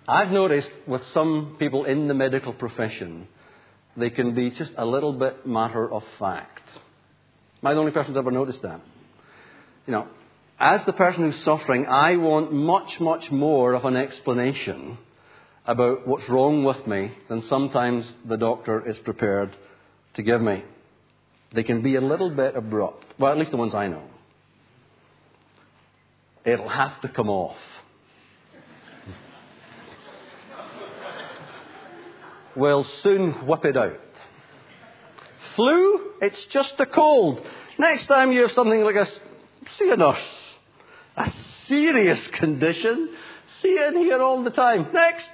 I've 0.08 0.32
noticed 0.32 0.70
with 0.88 1.02
some 1.14 1.56
people 1.60 1.86
in 1.86 2.08
the 2.08 2.14
medical 2.14 2.54
profession, 2.54 3.28
they 4.00 4.10
can 4.10 4.34
be 4.34 4.50
just 4.52 4.72
a 4.78 4.86
little 4.86 5.14
bit 5.14 5.46
matter 5.46 5.92
of 5.92 6.04
fact. 6.18 6.62
Am 7.62 7.68
I 7.68 7.74
the 7.74 7.80
only 7.80 7.92
person 7.92 8.14
who's 8.14 8.20
ever 8.20 8.32
noticed 8.32 8.62
that? 8.62 8.82
You 9.86 9.94
know, 9.94 10.08
as 10.60 10.82
the 10.86 10.94
person 10.94 11.32
who's 11.32 11.44
suffering, 11.44 11.86
I 11.86 12.18
want 12.18 12.54
much, 12.54 13.00
much 13.00 13.32
more 13.32 13.74
of 13.74 13.86
an 13.86 13.96
explanation 13.96 14.98
about 15.66 16.08
what's 16.08 16.28
wrong 16.30 16.64
with 16.64 16.86
me 16.88 17.12
than 17.30 17.44
sometimes 17.50 18.06
the 18.28 18.38
doctor 18.38 18.88
is 18.90 18.98
prepared 19.04 19.56
to 20.16 20.24
give 20.24 20.42
me. 20.42 20.64
They 21.54 21.64
can 21.64 21.82
be 21.82 21.96
a 21.96 22.02
little 22.02 22.30
bit 22.30 22.56
abrupt. 22.56 23.06
Well, 23.20 23.32
at 23.32 23.38
least 23.38 23.52
the 23.52 23.58
ones 23.58 23.74
I 23.74 23.88
know. 23.88 24.04
It'll 26.46 26.70
have 26.70 27.02
to 27.02 27.10
come 27.10 27.30
off. 27.30 27.58
We'll 32.56 32.86
soon 33.04 33.46
whip 33.48 33.66
it 33.66 33.78
out. 33.78 34.00
Flu? 35.56 36.14
It's 36.22 36.46
just 36.52 36.74
a 36.80 36.86
cold. 36.86 37.46
Next 37.78 38.06
time 38.08 38.32
you 38.32 38.42
have 38.42 38.52
something 38.52 38.82
like 38.82 38.96
a, 38.96 39.08
see 39.78 39.90
a 39.90 39.98
nurse. 39.98 40.18
A 41.18 41.32
serious 41.68 42.20
condition. 42.34 43.10
See 43.62 43.70
it 43.70 43.94
here 43.96 44.22
all 44.22 44.44
the 44.44 44.52
time. 44.52 44.88
Next. 44.94 45.26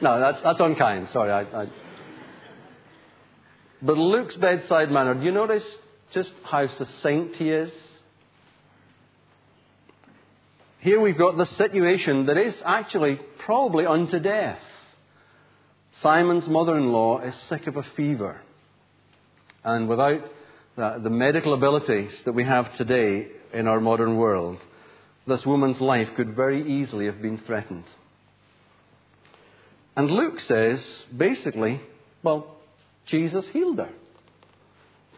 No, 0.00 0.18
that's, 0.18 0.42
that's 0.42 0.60
unkind. 0.60 1.08
Sorry. 1.12 1.30
I, 1.30 1.62
I... 1.62 1.66
But 3.80 3.98
Luke's 3.98 4.36
bedside 4.36 4.90
manner, 4.90 5.14
do 5.14 5.24
you 5.24 5.32
notice 5.32 5.64
just 6.12 6.32
how 6.44 6.66
succinct 6.76 7.36
he 7.36 7.50
is? 7.50 7.70
Here 10.80 11.00
we've 11.00 11.18
got 11.18 11.36
the 11.36 11.46
situation 11.46 12.26
that 12.26 12.36
is 12.36 12.54
actually 12.64 13.20
probably 13.44 13.86
unto 13.86 14.18
death. 14.18 14.58
Simon's 16.02 16.48
mother 16.48 16.76
in 16.76 16.92
law 16.92 17.20
is 17.20 17.34
sick 17.48 17.66
of 17.66 17.76
a 17.76 17.84
fever. 17.96 18.40
And 19.64 19.88
without 19.88 20.22
the, 20.76 21.00
the 21.02 21.10
medical 21.10 21.54
abilities 21.54 22.12
that 22.24 22.32
we 22.32 22.44
have 22.44 22.76
today 22.76 23.28
in 23.52 23.68
our 23.68 23.80
modern 23.80 24.16
world, 24.16 24.58
this 25.26 25.46
woman's 25.46 25.80
life 25.80 26.08
could 26.16 26.34
very 26.34 26.80
easily 26.80 27.06
have 27.06 27.22
been 27.22 27.38
threatened. 27.46 27.84
And 29.94 30.10
Luke 30.10 30.40
says, 30.40 30.80
basically, 31.16 31.80
well, 32.22 32.56
Jesus 33.06 33.44
healed 33.52 33.78
her. 33.78 33.90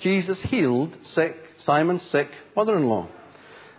Jesus 0.01 0.38
healed 0.42 0.97
sick, 1.12 1.37
Simon's 1.64 2.03
sick 2.11 2.29
mother 2.55 2.77
in 2.77 2.87
law. 2.87 3.09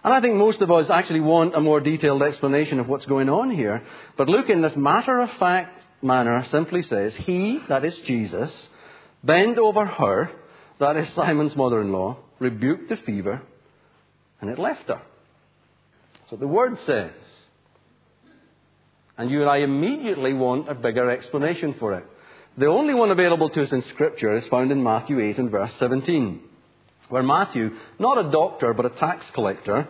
And 0.03 0.13
I 0.13 0.21
think 0.21 0.35
most 0.35 0.61
of 0.61 0.71
us 0.71 0.89
actually 0.89 1.19
want 1.19 1.55
a 1.55 1.59
more 1.59 1.79
detailed 1.79 2.23
explanation 2.23 2.79
of 2.79 2.87
what's 2.87 3.05
going 3.05 3.27
on 3.27 3.51
here. 3.51 3.83
But 4.17 4.29
Luke, 4.29 4.49
in 4.49 4.61
this 4.61 4.75
matter 4.75 5.19
of 5.19 5.29
fact 5.33 5.84
manner, 6.05 6.45
simply 6.51 6.83
says, 6.83 7.13
He, 7.15 7.59
that 7.67 7.83
is 7.83 7.97
Jesus, 8.05 8.51
bent 9.23 9.57
over 9.57 9.85
her, 9.85 10.31
that 10.79 10.95
is 10.95 11.09
Simon's 11.15 11.55
mother 11.55 11.81
in 11.81 11.91
law, 11.91 12.17
rebuked 12.39 12.89
the 12.89 12.97
fever, 12.97 13.41
and 14.39 14.49
it 14.49 14.59
left 14.59 14.87
her. 14.87 15.01
So 16.29 16.35
the 16.35 16.47
word 16.47 16.77
says. 16.85 17.11
And 19.17 19.29
you 19.29 19.41
and 19.41 19.49
I 19.49 19.57
immediately 19.57 20.33
want 20.33 20.69
a 20.69 20.75
bigger 20.75 21.09
explanation 21.09 21.75
for 21.79 21.93
it. 21.93 22.05
The 22.57 22.67
only 22.67 22.93
one 22.93 23.11
available 23.11 23.49
to 23.49 23.63
us 23.63 23.71
in 23.71 23.83
Scripture 23.93 24.35
is 24.37 24.45
found 24.47 24.71
in 24.71 24.83
Matthew 24.83 25.19
8 25.19 25.37
and 25.37 25.51
verse 25.51 25.71
17, 25.79 26.39
where 27.09 27.23
Matthew, 27.23 27.71
not 27.99 28.25
a 28.25 28.31
doctor 28.31 28.73
but 28.73 28.85
a 28.85 28.89
tax 28.91 29.25
collector, 29.33 29.87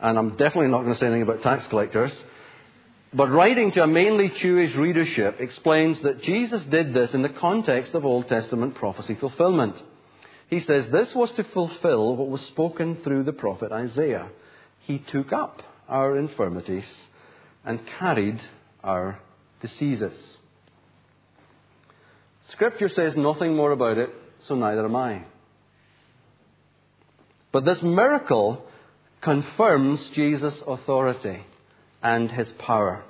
and 0.00 0.18
I'm 0.18 0.30
definitely 0.30 0.68
not 0.68 0.82
going 0.82 0.94
to 0.94 0.98
say 0.98 1.06
anything 1.06 1.22
about 1.22 1.42
tax 1.42 1.66
collectors, 1.68 2.12
but 3.12 3.30
writing 3.30 3.72
to 3.72 3.82
a 3.82 3.86
mainly 3.86 4.30
Jewish 4.40 4.74
readership, 4.74 5.40
explains 5.40 6.00
that 6.02 6.22
Jesus 6.22 6.62
did 6.70 6.92
this 6.92 7.14
in 7.14 7.22
the 7.22 7.28
context 7.30 7.94
of 7.94 8.04
Old 8.04 8.28
Testament 8.28 8.74
prophecy 8.74 9.14
fulfillment. 9.14 9.76
He 10.48 10.60
says 10.60 10.90
this 10.90 11.14
was 11.14 11.30
to 11.32 11.44
fulfill 11.44 12.16
what 12.16 12.28
was 12.28 12.40
spoken 12.48 12.98
through 13.02 13.24
the 13.24 13.32
prophet 13.32 13.72
Isaiah. 13.72 14.28
He 14.80 14.98
took 14.98 15.32
up 15.32 15.62
our 15.88 16.16
infirmities 16.16 16.84
and 17.64 17.80
carried 17.98 18.40
our 18.84 19.20
diseases. 19.60 20.12
Scripture 22.52 22.88
says 22.88 23.14
nothing 23.16 23.54
more 23.54 23.72
about 23.72 23.98
it, 23.98 24.10
so 24.46 24.54
neither 24.54 24.84
am 24.84 24.96
I. 24.96 25.24
But 27.52 27.64
this 27.64 27.82
miracle 27.82 28.64
confirms 29.22 30.00
Jesus' 30.14 30.54
authority 30.66 31.42
and 32.02 32.30
his 32.30 32.48
power. 32.58 33.04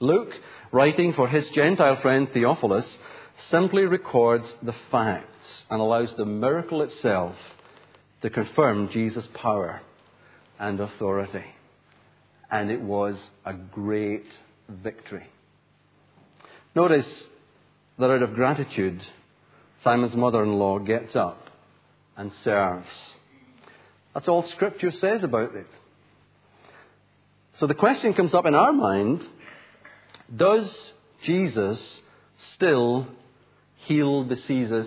Luke, 0.00 0.32
writing 0.72 1.12
for 1.12 1.28
his 1.28 1.48
Gentile 1.50 2.00
friend 2.00 2.28
Theophilus, 2.32 2.86
simply 3.50 3.82
records 3.82 4.46
the 4.62 4.74
facts 4.90 5.64
and 5.70 5.80
allows 5.80 6.12
the 6.16 6.24
miracle 6.24 6.82
itself 6.82 7.34
to 8.22 8.30
confirm 8.30 8.90
Jesus' 8.90 9.28
power 9.34 9.80
and 10.58 10.80
authority 10.80 11.44
and 12.50 12.70
it 12.70 12.80
was 12.80 13.16
a 13.44 13.52
great 13.52 14.26
victory. 14.68 15.26
Notice 16.74 17.06
that 17.98 18.10
out 18.10 18.22
of 18.22 18.34
gratitude, 18.34 19.02
Simon's 19.84 20.16
mother 20.16 20.42
in 20.42 20.54
law 20.54 20.78
gets 20.78 21.14
up 21.14 21.48
and 22.16 22.32
serves. 22.44 22.86
That's 24.14 24.28
all 24.28 24.48
Scripture 24.50 24.92
says 24.92 25.22
about 25.22 25.54
it. 25.54 25.66
So 27.58 27.66
the 27.66 27.74
question 27.74 28.14
comes 28.14 28.34
up 28.34 28.46
in 28.46 28.54
our 28.54 28.72
mind 28.72 29.22
Does 30.34 30.72
Jesus 31.24 31.80
still 32.54 33.06
heal 33.86 34.24
the 34.24 34.36
diseases 34.36 34.86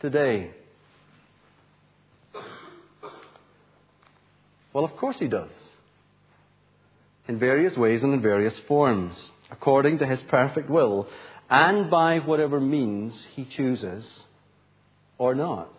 today? 0.00 0.50
Well, 4.72 4.84
of 4.84 4.96
course 4.96 5.16
he 5.18 5.28
does 5.28 5.50
in 7.26 7.38
various 7.38 7.76
ways 7.76 8.02
and 8.02 8.12
in 8.12 8.20
various 8.20 8.54
forms, 8.68 9.14
according 9.50 9.98
to 9.98 10.06
his 10.06 10.20
perfect 10.28 10.68
will, 10.68 11.08
and 11.48 11.90
by 11.90 12.18
whatever 12.18 12.60
means 12.60 13.14
he 13.34 13.44
chooses 13.44 14.04
or 15.16 15.34
not. 15.34 15.72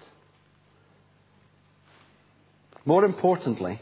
More 2.85 3.05
importantly, 3.05 3.81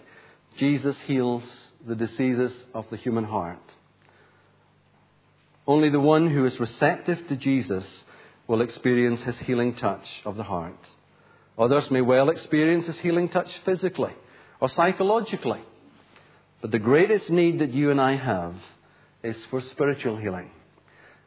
Jesus 0.57 0.95
heals 1.05 1.43
the 1.85 1.95
diseases 1.95 2.51
of 2.73 2.85
the 2.89 2.97
human 2.97 3.25
heart. 3.25 3.59
Only 5.65 5.89
the 5.89 5.99
one 5.99 6.29
who 6.29 6.45
is 6.45 6.59
receptive 6.59 7.27
to 7.27 7.35
Jesus 7.35 7.85
will 8.47 8.61
experience 8.61 9.21
his 9.21 9.37
healing 9.39 9.75
touch 9.75 10.05
of 10.25 10.35
the 10.35 10.43
heart. 10.43 10.79
Others 11.57 11.91
may 11.91 12.01
well 12.01 12.29
experience 12.29 12.87
his 12.87 12.97
healing 12.99 13.29
touch 13.29 13.49
physically 13.63 14.13
or 14.59 14.69
psychologically. 14.69 15.61
But 16.61 16.71
the 16.71 16.79
greatest 16.79 17.29
need 17.29 17.59
that 17.59 17.73
you 17.73 17.91
and 17.91 17.99
I 17.99 18.15
have 18.15 18.55
is 19.23 19.35
for 19.49 19.61
spiritual 19.61 20.17
healing. 20.17 20.49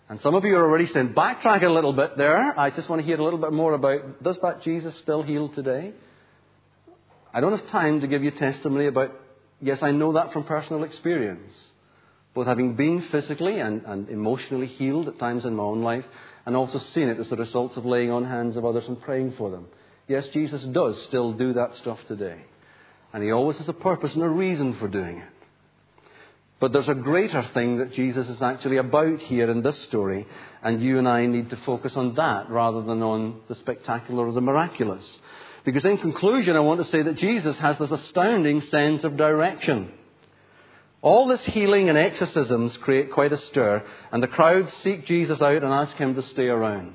And 0.08 0.20
some 0.20 0.34
of 0.34 0.44
you 0.44 0.56
are 0.56 0.64
already 0.64 0.86
saying, 0.86 1.14
backtrack 1.14 1.62
a 1.62 1.68
little 1.68 1.92
bit 1.92 2.16
there. 2.16 2.58
I 2.58 2.70
just 2.70 2.88
want 2.88 3.00
to 3.00 3.06
hear 3.06 3.18
a 3.18 3.24
little 3.24 3.38
bit 3.38 3.52
more 3.52 3.72
about 3.72 4.22
does 4.22 4.38
that 4.42 4.62
Jesus 4.62 4.94
still 5.02 5.22
heal 5.22 5.48
today? 5.48 5.92
I 7.34 7.40
don't 7.40 7.58
have 7.58 7.68
time 7.70 8.00
to 8.00 8.06
give 8.06 8.22
you 8.22 8.30
testimony 8.30 8.86
about, 8.86 9.12
yes, 9.60 9.78
I 9.82 9.90
know 9.90 10.12
that 10.14 10.32
from 10.32 10.44
personal 10.44 10.84
experience. 10.84 11.52
Both 12.34 12.46
having 12.46 12.76
been 12.76 13.02
physically 13.10 13.60
and, 13.60 13.82
and 13.86 14.08
emotionally 14.08 14.66
healed 14.66 15.08
at 15.08 15.18
times 15.18 15.44
in 15.44 15.56
my 15.56 15.62
own 15.62 15.82
life, 15.82 16.04
and 16.44 16.54
also 16.54 16.78
seeing 16.92 17.08
it 17.08 17.18
as 17.18 17.28
the 17.28 17.36
results 17.36 17.76
of 17.76 17.84
laying 17.84 18.10
on 18.10 18.24
hands 18.24 18.56
of 18.56 18.64
others 18.64 18.84
and 18.86 19.00
praying 19.00 19.34
for 19.38 19.50
them. 19.50 19.66
Yes, 20.06 20.26
Jesus 20.32 20.62
does 20.64 21.02
still 21.08 21.32
do 21.32 21.54
that 21.54 21.74
stuff 21.76 21.98
today. 22.06 22.42
And 23.12 23.22
he 23.22 23.32
always 23.32 23.56
has 23.58 23.68
a 23.68 23.72
purpose 23.72 24.12
and 24.14 24.22
a 24.22 24.28
reason 24.28 24.76
for 24.78 24.86
doing 24.86 25.18
it. 25.18 25.28
But 26.58 26.72
there's 26.72 26.88
a 26.88 26.94
greater 26.94 27.42
thing 27.52 27.78
that 27.78 27.92
Jesus 27.92 28.28
is 28.28 28.40
actually 28.40 28.78
about 28.78 29.20
here 29.20 29.50
in 29.50 29.62
this 29.62 29.82
story, 29.84 30.26
and 30.62 30.80
you 30.80 30.98
and 30.98 31.08
I 31.08 31.26
need 31.26 31.50
to 31.50 31.56
focus 31.66 31.92
on 31.96 32.14
that 32.14 32.48
rather 32.48 32.82
than 32.82 33.02
on 33.02 33.40
the 33.48 33.56
spectacular 33.56 34.26
or 34.26 34.32
the 34.32 34.40
miraculous. 34.40 35.04
Because 35.66 35.84
in 35.84 35.98
conclusion, 35.98 36.54
I 36.54 36.60
want 36.60 36.82
to 36.82 36.90
say 36.92 37.02
that 37.02 37.16
Jesus 37.16 37.58
has 37.58 37.76
this 37.76 37.90
astounding 37.90 38.60
sense 38.70 39.02
of 39.02 39.16
direction. 39.16 39.90
All 41.02 41.26
this 41.26 41.44
healing 41.44 41.88
and 41.88 41.98
exorcisms 41.98 42.76
create 42.78 43.10
quite 43.10 43.32
a 43.32 43.36
stir, 43.36 43.82
and 44.12 44.22
the 44.22 44.28
crowds 44.28 44.72
seek 44.84 45.04
Jesus 45.06 45.42
out 45.42 45.64
and 45.64 45.72
ask 45.72 45.96
him 45.96 46.14
to 46.14 46.22
stay 46.22 46.46
around. 46.46 46.94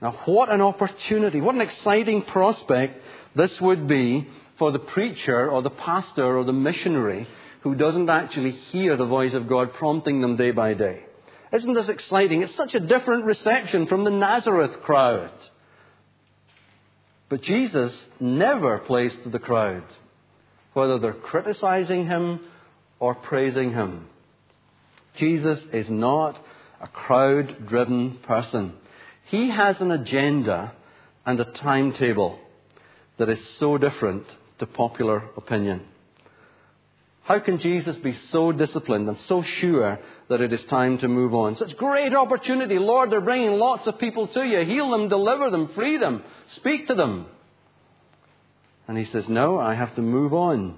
Now, 0.00 0.18
what 0.24 0.50
an 0.50 0.60
opportunity, 0.60 1.40
what 1.40 1.54
an 1.54 1.60
exciting 1.60 2.22
prospect 2.22 3.00
this 3.36 3.60
would 3.60 3.86
be 3.86 4.26
for 4.58 4.72
the 4.72 4.80
preacher 4.80 5.48
or 5.48 5.62
the 5.62 5.70
pastor 5.70 6.36
or 6.36 6.42
the 6.42 6.52
missionary 6.52 7.28
who 7.60 7.76
doesn't 7.76 8.10
actually 8.10 8.50
hear 8.72 8.96
the 8.96 9.06
voice 9.06 9.32
of 9.32 9.48
God 9.48 9.74
prompting 9.74 10.20
them 10.20 10.34
day 10.34 10.50
by 10.50 10.74
day. 10.74 11.04
Isn't 11.52 11.74
this 11.74 11.88
exciting? 11.88 12.42
It's 12.42 12.56
such 12.56 12.74
a 12.74 12.80
different 12.80 13.26
reception 13.26 13.86
from 13.86 14.02
the 14.02 14.10
Nazareth 14.10 14.82
crowd. 14.82 15.30
But 17.32 17.40
Jesus 17.40 17.94
never 18.20 18.76
plays 18.80 19.10
to 19.22 19.30
the 19.30 19.38
crowd, 19.38 19.84
whether 20.74 20.98
they're 20.98 21.14
criticizing 21.14 22.04
him 22.04 22.40
or 23.00 23.14
praising 23.14 23.72
him. 23.72 24.04
Jesus 25.16 25.58
is 25.72 25.88
not 25.88 26.38
a 26.78 26.88
crowd 26.88 27.66
driven 27.66 28.18
person. 28.18 28.74
He 29.28 29.48
has 29.48 29.80
an 29.80 29.92
agenda 29.92 30.74
and 31.24 31.40
a 31.40 31.46
timetable 31.46 32.38
that 33.16 33.30
is 33.30 33.42
so 33.58 33.78
different 33.78 34.26
to 34.58 34.66
popular 34.66 35.22
opinion. 35.34 35.86
How 37.22 37.38
can 37.38 37.60
Jesus 37.60 37.96
be 37.96 38.12
so 38.30 38.52
disciplined 38.52 39.08
and 39.08 39.16
so 39.20 39.42
sure 39.42 39.98
that 40.32 40.40
it 40.40 40.52
is 40.52 40.62
time 40.64 40.98
to 40.98 41.08
move 41.08 41.32
on? 41.32 41.56
Such 41.56 41.76
great 41.76 42.14
opportunity. 42.14 42.78
Lord, 42.78 43.10
they're 43.10 43.20
bringing 43.20 43.52
lots 43.52 43.86
of 43.86 43.98
people 43.98 44.26
to 44.28 44.42
you. 44.42 44.64
Heal 44.64 44.90
them, 44.90 45.08
deliver 45.08 45.50
them, 45.50 45.70
free 45.74 45.96
them, 45.96 46.22
speak 46.56 46.88
to 46.88 46.94
them. 46.94 47.26
And 48.88 48.98
he 48.98 49.04
says, 49.06 49.28
No, 49.28 49.58
I 49.58 49.74
have 49.74 49.94
to 49.94 50.02
move 50.02 50.34
on. 50.34 50.76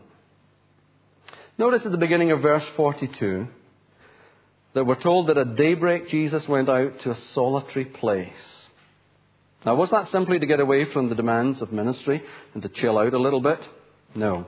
Notice 1.56 1.82
at 1.84 1.92
the 1.92 1.98
beginning 1.98 2.32
of 2.32 2.42
verse 2.42 2.64
42 2.76 3.48
that 4.74 4.84
we're 4.84 5.00
told 5.00 5.28
that 5.28 5.38
at 5.38 5.56
daybreak 5.56 6.08
Jesus 6.08 6.46
went 6.48 6.68
out 6.68 7.00
to 7.00 7.12
a 7.12 7.20
solitary 7.32 7.84
place. 7.84 8.28
Now, 9.64 9.76
was 9.76 9.90
that 9.90 10.10
simply 10.10 10.38
to 10.38 10.46
get 10.46 10.60
away 10.60 10.84
from 10.92 11.08
the 11.08 11.14
demands 11.14 11.62
of 11.62 11.72
ministry 11.72 12.22
and 12.52 12.62
to 12.62 12.68
chill 12.68 12.98
out 12.98 13.14
a 13.14 13.18
little 13.18 13.40
bit? 13.40 13.60
No. 14.14 14.46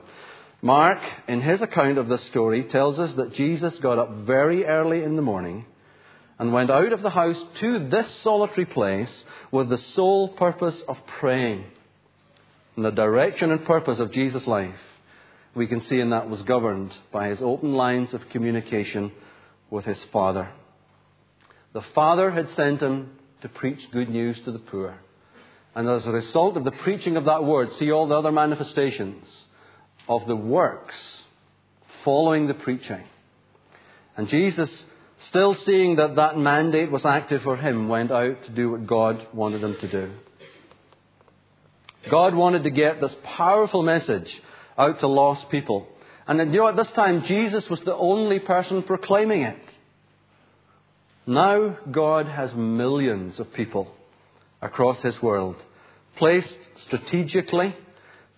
Mark, 0.61 0.99
in 1.27 1.41
his 1.41 1.61
account 1.61 1.97
of 1.97 2.07
this 2.07 2.25
story, 2.27 2.63
tells 2.63 2.97
us 2.97 3.13
that 3.13 3.33
Jesus 3.33 3.77
got 3.79 3.99
up 3.99 4.11
very 4.25 4.65
early 4.65 5.03
in 5.03 5.15
the 5.15 5.21
morning 5.21 5.65
and 6.39 6.51
went 6.51 6.71
out 6.71 6.93
of 6.93 7.01
the 7.01 7.11
house 7.11 7.39
to 7.59 7.87
this 7.89 8.07
solitary 8.23 8.65
place 8.65 9.23
with 9.51 9.69
the 9.69 9.77
sole 9.77 10.29
purpose 10.29 10.79
of 10.87 10.97
praying. 11.19 11.63
And 12.75 12.85
the 12.85 12.91
direction 12.91 13.51
and 13.51 13.65
purpose 13.65 13.99
of 13.99 14.11
Jesus' 14.11 14.47
life, 14.47 14.75
we 15.55 15.67
can 15.67 15.81
see 15.85 15.99
in 15.99 16.09
that 16.09 16.29
was 16.29 16.41
governed 16.43 16.93
by 17.11 17.29
his 17.29 17.41
open 17.41 17.73
lines 17.73 18.13
of 18.13 18.29
communication 18.29 19.11
with 19.69 19.85
his 19.85 19.99
Father. 20.11 20.49
The 21.73 21.83
Father 21.93 22.31
had 22.31 22.49
sent 22.55 22.81
him 22.81 23.11
to 23.41 23.49
preach 23.49 23.79
good 23.91 24.09
news 24.09 24.39
to 24.45 24.51
the 24.51 24.59
poor. 24.59 24.97
And 25.75 25.87
as 25.87 26.05
a 26.07 26.11
result 26.11 26.57
of 26.57 26.63
the 26.63 26.71
preaching 26.71 27.17
of 27.17 27.25
that 27.25 27.43
word, 27.43 27.69
see 27.77 27.91
all 27.91 28.07
the 28.07 28.15
other 28.15 28.31
manifestations 28.31 29.25
of 30.07 30.25
the 30.27 30.35
works 30.35 30.95
following 32.03 32.47
the 32.47 32.53
preaching. 32.53 33.03
And 34.15 34.29
Jesus, 34.29 34.69
still 35.29 35.55
seeing 35.65 35.97
that 35.97 36.15
that 36.15 36.37
mandate 36.37 36.91
was 36.91 37.05
active 37.05 37.41
for 37.43 37.57
him, 37.57 37.89
went 37.89 38.11
out 38.11 38.43
to 38.45 38.51
do 38.51 38.71
what 38.71 38.87
God 38.87 39.27
wanted 39.33 39.63
him 39.63 39.75
to 39.81 39.91
do. 39.91 40.11
God 42.09 42.33
wanted 42.33 42.63
to 42.63 42.69
get 42.69 43.01
this 43.01 43.13
powerful 43.23 43.83
message 43.83 44.33
out 44.77 44.99
to 44.99 45.07
lost 45.07 45.49
people. 45.49 45.87
And 46.27 46.39
you 46.53 46.59
know, 46.59 46.67
at 46.67 46.75
this 46.75 46.89
time, 46.91 47.25
Jesus 47.25 47.67
was 47.69 47.79
the 47.81 47.95
only 47.95 48.39
person 48.39 48.83
proclaiming 48.83 49.41
it. 49.41 49.59
Now, 51.25 51.77
God 51.91 52.25
has 52.27 52.53
millions 52.53 53.39
of 53.39 53.53
people 53.53 53.91
across 54.61 54.99
His 54.99 55.21
world, 55.21 55.57
placed 56.17 56.55
strategically 56.85 57.75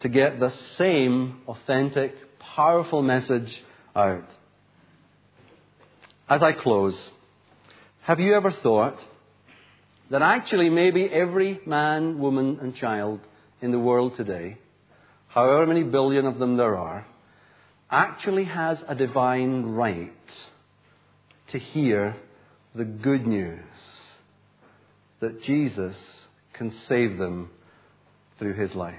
to 0.01 0.09
get 0.09 0.39
the 0.39 0.53
same 0.77 1.41
authentic, 1.47 2.13
powerful 2.55 3.01
message 3.01 3.53
out. 3.95 4.27
As 6.29 6.41
I 6.41 6.53
close, 6.53 6.95
have 8.03 8.19
you 8.19 8.35
ever 8.35 8.51
thought 8.51 8.97
that 10.09 10.21
actually 10.21 10.69
maybe 10.69 11.05
every 11.05 11.59
man, 11.65 12.19
woman, 12.19 12.59
and 12.61 12.75
child 12.75 13.19
in 13.61 13.71
the 13.71 13.79
world 13.79 14.15
today, 14.15 14.57
however 15.27 15.67
many 15.67 15.83
billion 15.83 16.25
of 16.25 16.39
them 16.39 16.57
there 16.57 16.77
are, 16.77 17.05
actually 17.91 18.45
has 18.45 18.77
a 18.87 18.95
divine 18.95 19.63
right 19.63 20.13
to 21.51 21.59
hear 21.59 22.15
the 22.75 22.85
good 22.85 23.25
news 23.25 23.59
that 25.19 25.43
Jesus 25.43 25.95
can 26.53 26.73
save 26.87 27.17
them 27.17 27.49
through 28.37 28.53
his 28.53 28.73
life? 28.75 28.95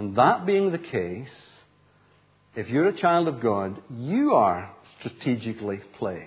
And 0.00 0.16
that 0.16 0.46
being 0.46 0.72
the 0.72 0.78
case, 0.78 1.28
if 2.56 2.70
you're 2.70 2.88
a 2.88 2.98
child 2.98 3.28
of 3.28 3.42
God, 3.42 3.82
you 3.94 4.32
are 4.32 4.74
strategically 4.98 5.82
placed 5.98 6.24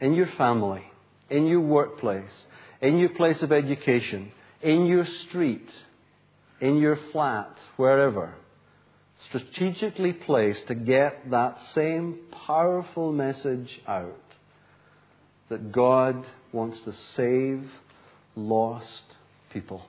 in 0.00 0.14
your 0.14 0.28
family, 0.38 0.82
in 1.28 1.46
your 1.46 1.60
workplace, 1.60 2.32
in 2.80 2.96
your 2.96 3.10
place 3.10 3.42
of 3.42 3.52
education, 3.52 4.32
in 4.62 4.86
your 4.86 5.04
street, 5.28 5.68
in 6.62 6.78
your 6.78 6.98
flat, 7.12 7.54
wherever. 7.76 8.32
Strategically 9.28 10.14
placed 10.14 10.66
to 10.68 10.74
get 10.74 11.30
that 11.30 11.58
same 11.74 12.20
powerful 12.46 13.12
message 13.12 13.82
out 13.86 14.16
that 15.50 15.72
God 15.72 16.24
wants 16.52 16.80
to 16.86 16.94
save 17.16 17.70
lost 18.34 19.04
people. 19.52 19.84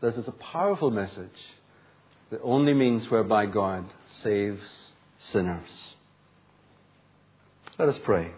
This 0.00 0.16
is 0.16 0.28
a 0.28 0.32
powerful 0.32 0.90
message 0.90 1.28
that 2.30 2.40
only 2.42 2.72
means 2.72 3.10
whereby 3.10 3.46
God 3.46 3.84
saves 4.22 4.62
sinners. 5.32 5.68
Let 7.78 7.88
us 7.88 7.98
pray. 8.04 8.32